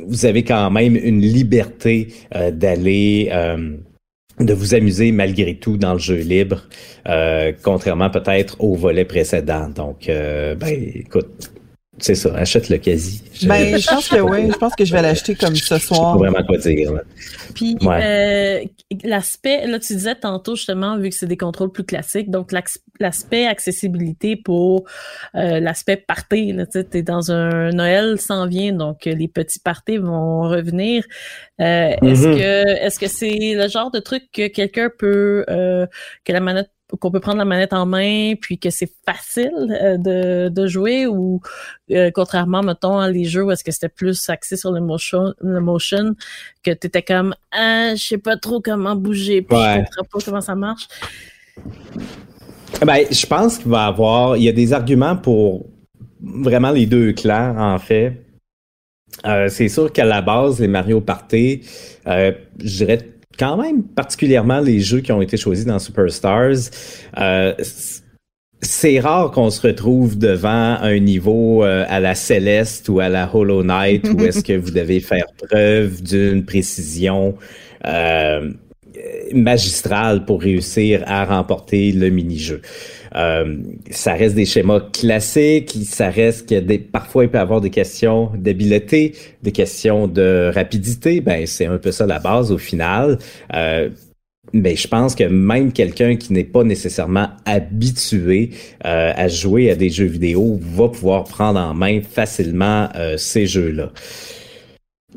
[0.06, 3.30] vous avez quand même une liberté euh, d'aller
[4.40, 6.62] de vous amuser malgré tout dans le jeu libre,
[7.08, 9.68] euh, contrairement peut-être au volet précédent.
[9.68, 11.52] Donc, euh, ben, écoute,
[11.98, 13.20] c'est ça, achète le quasi.
[13.42, 15.80] Ben, je pense que oui, je pense que je vais l'acheter comme ce soir.
[15.80, 16.92] Je sais pas vraiment quoi dire.
[16.92, 17.02] Là.
[17.54, 18.60] Puis euh,
[19.02, 22.52] l'aspect, là tu disais tantôt justement, vu que c'est des contrôles plus classiques, donc
[23.00, 24.84] l'aspect accessibilité pour
[25.34, 29.98] euh, l'aspect party, là, tu es dans un Noël s'en vient, donc les petits parties
[29.98, 31.04] vont revenir.
[31.60, 32.36] Euh, est-ce mm-hmm.
[32.36, 37.10] que est-ce que c'est le genre de truc que quelqu'un peut que la manette qu'on
[37.10, 41.40] peut prendre la manette en main puis que c'est facile euh, de, de, jouer ou
[41.90, 45.34] euh, contrairement mettons à les jeux où est-ce que c'était plus axé sur le motion
[45.40, 46.14] le motion
[46.62, 50.24] que tu étais comme ah je sais pas trop comment bouger puis je comprends pas
[50.24, 50.88] comment ça marche.
[52.84, 55.66] Ben je pense qu'il va y avoir il y a des arguments pour
[56.20, 58.24] vraiment les deux clans en fait.
[59.26, 61.62] Euh, c'est sûr qu'à la base les Mario Party
[62.06, 63.09] je dirais
[63.40, 66.70] quand même particulièrement les jeux qui ont été choisis dans Superstars.
[67.16, 67.54] Euh,
[68.62, 73.34] c'est rare qu'on se retrouve devant un niveau euh, à la Céleste ou à la
[73.34, 77.34] Hollow Knight où est-ce que vous devez faire preuve d'une précision
[77.86, 78.52] euh,
[79.32, 82.60] magistral pour réussir à remporter le mini-jeu.
[83.16, 83.56] Euh,
[83.90, 87.70] ça reste des schémas classiques, ça reste que des, parfois il peut y avoir des
[87.70, 91.20] questions d'habileté, des questions de rapidité.
[91.20, 93.18] Ben c'est un peu ça la base au final.
[93.54, 93.90] Euh,
[94.52, 98.50] mais je pense que même quelqu'un qui n'est pas nécessairement habitué
[98.84, 103.46] euh, à jouer à des jeux vidéo va pouvoir prendre en main facilement euh, ces
[103.46, 103.92] jeux-là.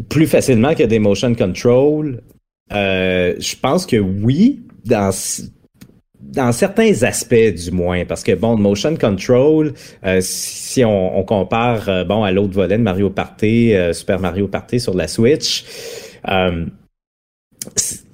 [0.10, 2.22] Plus facilement que des motion control,
[2.72, 5.12] euh, je pense que oui, dans
[6.34, 9.74] dans certains aspects du moins, parce que bon, motion control,
[10.04, 14.48] euh, si on, compare euh, bon à l'autre volet de Mario Party, euh, Super Mario
[14.48, 15.64] Party sur la Switch,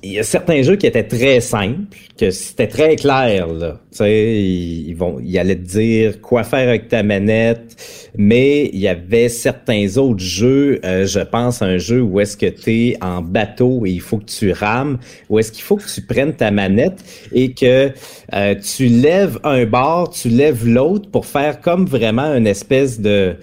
[0.01, 3.79] il y a certains jeux qui étaient très simples, que c'était très clair, là.
[3.91, 7.75] Tu sais, ils, vont, ils allaient te dire quoi faire avec ta manette,
[8.17, 12.37] mais il y avait certains autres jeux, euh, je pense à un jeu où est-ce
[12.37, 15.93] que tu en bateau et il faut que tu rames, où est-ce qu'il faut que
[15.93, 17.91] tu prennes ta manette et que
[18.33, 23.35] euh, tu lèves un bord, tu lèves l'autre pour faire comme vraiment une espèce de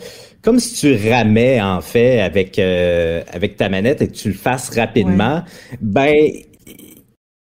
[0.46, 4.34] comme si tu ramais en fait avec euh, avec ta manette et que tu le
[4.34, 5.42] fasses rapidement,
[5.80, 6.14] ben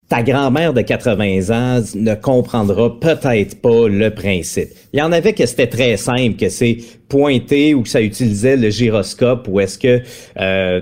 [0.07, 4.69] ta grand-mère de 80 ans ne comprendra peut-être pas le principe.
[4.93, 6.77] Il y en avait que c'était très simple, que c'est
[7.09, 10.01] pointé ou que ça utilisait le gyroscope ou est-ce que
[10.39, 10.79] euh,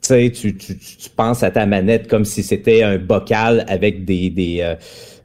[0.00, 4.30] tu, tu, tu, tu penses à ta manette comme si c'était un bocal avec des,
[4.30, 4.76] des, euh,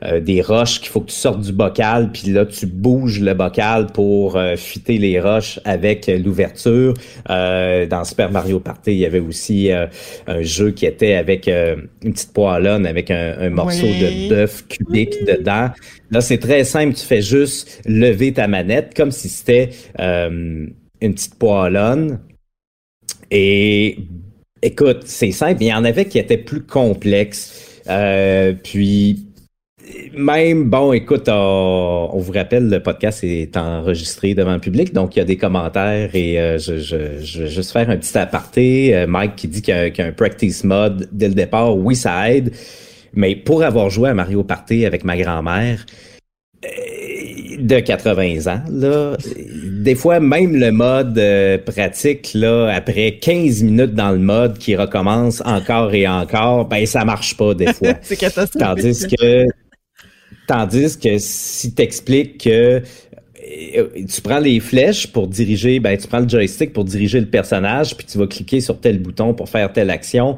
[0.06, 3.34] euh, des roches qu'il faut que tu sortes du bocal, puis là, tu bouges le
[3.34, 6.94] bocal pour euh, fitter les roches avec l'ouverture.
[7.30, 12.14] Euh, dans Super Mario Party, il y avait aussi un jeu qui était avec une
[12.14, 15.70] petite poêlonne avec un, morceau de bœuf cubique dedans.
[16.12, 21.36] Là, c'est très simple, tu fais juste lever ta manette comme si c'était une petite
[21.36, 22.20] poêlonne.
[23.32, 23.98] Et
[24.62, 25.64] écoute, c'est simple.
[25.64, 27.82] Il y en avait qui étaient plus complexes.
[28.64, 29.25] puis
[30.18, 35.20] même, bon, écoute, on, vous rappelle, le podcast est enregistré devant le public, donc il
[35.20, 38.96] y a des commentaires et euh, je, je, je, vais juste faire un petit aparté.
[38.96, 42.32] Euh, Mike qui dit qu'il y, a un practice mode dès le départ, oui, ça
[42.32, 42.52] aide,
[43.14, 45.86] mais pour avoir joué à Mario Party avec ma grand-mère
[46.64, 46.70] euh,
[47.60, 49.18] de 80 ans, là,
[49.66, 51.22] des fois, même le mode
[51.66, 57.06] pratique, là, après 15 minutes dans le mode qui recommence encore et encore, ben ça
[57.06, 57.94] marche pas des fois.
[58.02, 58.60] C'est catastrophique.
[58.60, 59.46] Tandis que
[60.48, 62.82] Tandis que si t'expliques que
[63.76, 67.28] euh, tu prends les flèches pour diriger, ben tu prends le joystick pour diriger le
[67.28, 70.38] personnage, puis tu vas cliquer sur tel bouton pour faire telle action,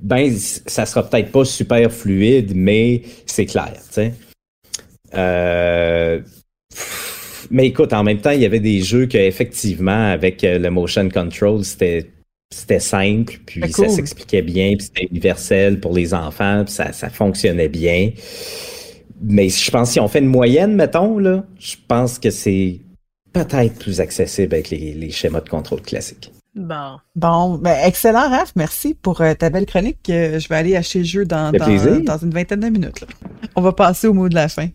[0.00, 4.14] ben ça sera peut-être pas super fluide, mais c'est clair, tu sais.
[5.14, 6.20] Euh,
[7.50, 10.70] mais écoute, en même temps, il y avait des jeux que effectivement avec euh, le
[10.70, 12.06] motion control, c'était
[12.50, 17.10] c'était simple, puis ça s'expliquait bien, puis c'était universel pour les enfants, puis ça, ça
[17.10, 18.12] fonctionnait bien
[19.20, 22.80] mais je pense si on fait une moyenne, mettons, là, je pense que c'est
[23.32, 26.32] peut-être plus accessible avec les, schémas de contrôle classiques.
[26.54, 26.98] Bon.
[27.14, 28.52] Bon, ben excellent, Raph.
[28.56, 30.10] Merci pour euh, ta belle chronique.
[30.10, 33.04] Euh, je vais aller acheter le jeu dans, dans, une vingtaine de minutes.
[33.54, 34.68] On va passer au mot de la fin.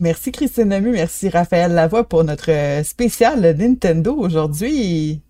[0.00, 5.22] Merci Christine Lemieux, merci Raphaël Lavoie pour notre euh, spécial Nintendo aujourd'hui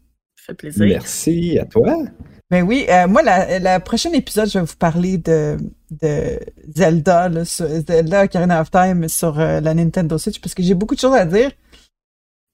[0.54, 0.86] plaisir.
[0.86, 2.04] Merci à toi.
[2.50, 5.58] Ben oui, euh, moi, la, la, prochaine épisode, je vais vous parler de,
[5.90, 6.40] de
[6.74, 10.94] Zelda, là, Zelda Ocarina of Time sur euh, la Nintendo Switch, parce que j'ai beaucoup
[10.94, 11.50] de choses à dire,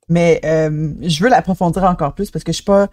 [0.09, 2.89] mais euh, je veux l'approfondir encore plus, parce que je suis pas,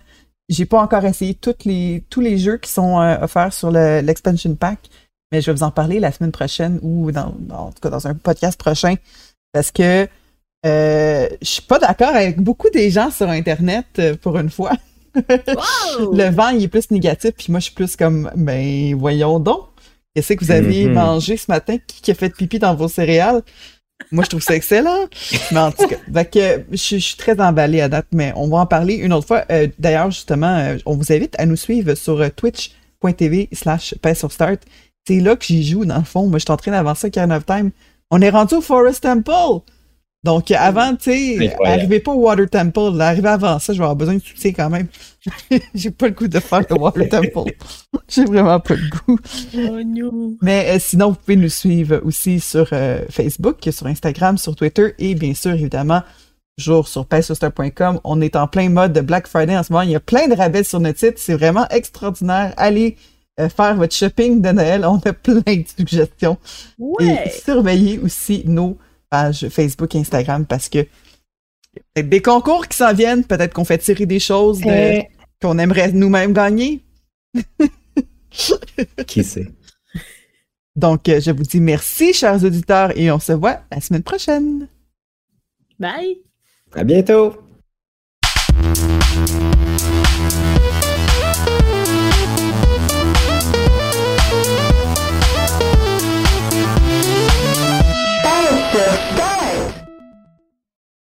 [0.47, 4.79] j'ai pas encore essayé toutes les, tous les jeux qui sont offerts sur l'expansion pack,
[5.31, 8.07] mais je vais vous en parler la semaine prochaine ou dans, en tout cas dans
[8.07, 8.95] un podcast prochain,
[9.53, 10.07] parce que
[10.63, 14.73] je suis pas d'accord avec beaucoup des gens sur Internet pour une fois.
[15.15, 19.67] Le vent, il est plus négatif, puis moi, je suis plus comme, ben, voyons donc.
[20.13, 20.93] Qu'est-ce que vous avez mm-hmm.
[20.93, 21.77] mangé ce matin?
[21.87, 23.43] Qui a fait pipi dans vos céréales?
[24.11, 25.07] Moi, je trouve ça excellent.
[25.51, 25.97] Mais en tout cas,
[26.71, 29.45] je, suis très emballée à date, mais on va en parler une autre fois.
[29.51, 33.93] Euh, d'ailleurs, justement, euh, on vous invite à nous suivre sur euh, twitch.tv slash
[34.29, 34.61] start.
[35.07, 36.27] C'est là que j'y joue, dans le fond.
[36.27, 37.71] Moi, je suis en train d'avancer of Time.
[38.09, 39.61] On est rendu au Forest Temple!
[40.23, 43.01] Donc, avant, tu sais, arrivez pas au Water Temple.
[43.01, 44.87] Arrivez avant ça, je vais avoir besoin de soutien quand même.
[45.73, 47.51] J'ai pas le goût de faire le Water Temple.
[48.07, 49.19] J'ai vraiment pas le goût.
[49.57, 54.55] Oh Mais euh, sinon, vous pouvez nous suivre aussi sur euh, Facebook, sur Instagram, sur
[54.55, 56.03] Twitter et bien sûr, évidemment,
[56.55, 57.99] toujours sur paysister.com.
[58.03, 59.83] On est en plein mode de Black Friday en ce moment.
[59.83, 61.17] Il y a plein de rabais sur notre site.
[61.17, 62.53] C'est vraiment extraordinaire.
[62.57, 62.95] Allez
[63.39, 64.85] euh, faire votre shopping de Noël.
[64.85, 66.37] On a plein de suggestions.
[66.77, 67.23] Ouais.
[67.25, 68.77] Et surveillez aussi nos
[69.11, 70.87] page Facebook, Instagram, parce que
[71.93, 75.01] Peut-être des concours qui s'en viennent, peut-être qu'on fait tirer des choses de- Euh,
[75.41, 76.83] qu'on aimerait nous-mêmes gagner.
[79.07, 79.47] Qui sait?
[80.75, 84.67] Donc, euh, je vous dis merci, chers auditeurs, et on se voit la semaine prochaine.
[85.79, 86.17] Bye!
[86.75, 87.37] À bientôt!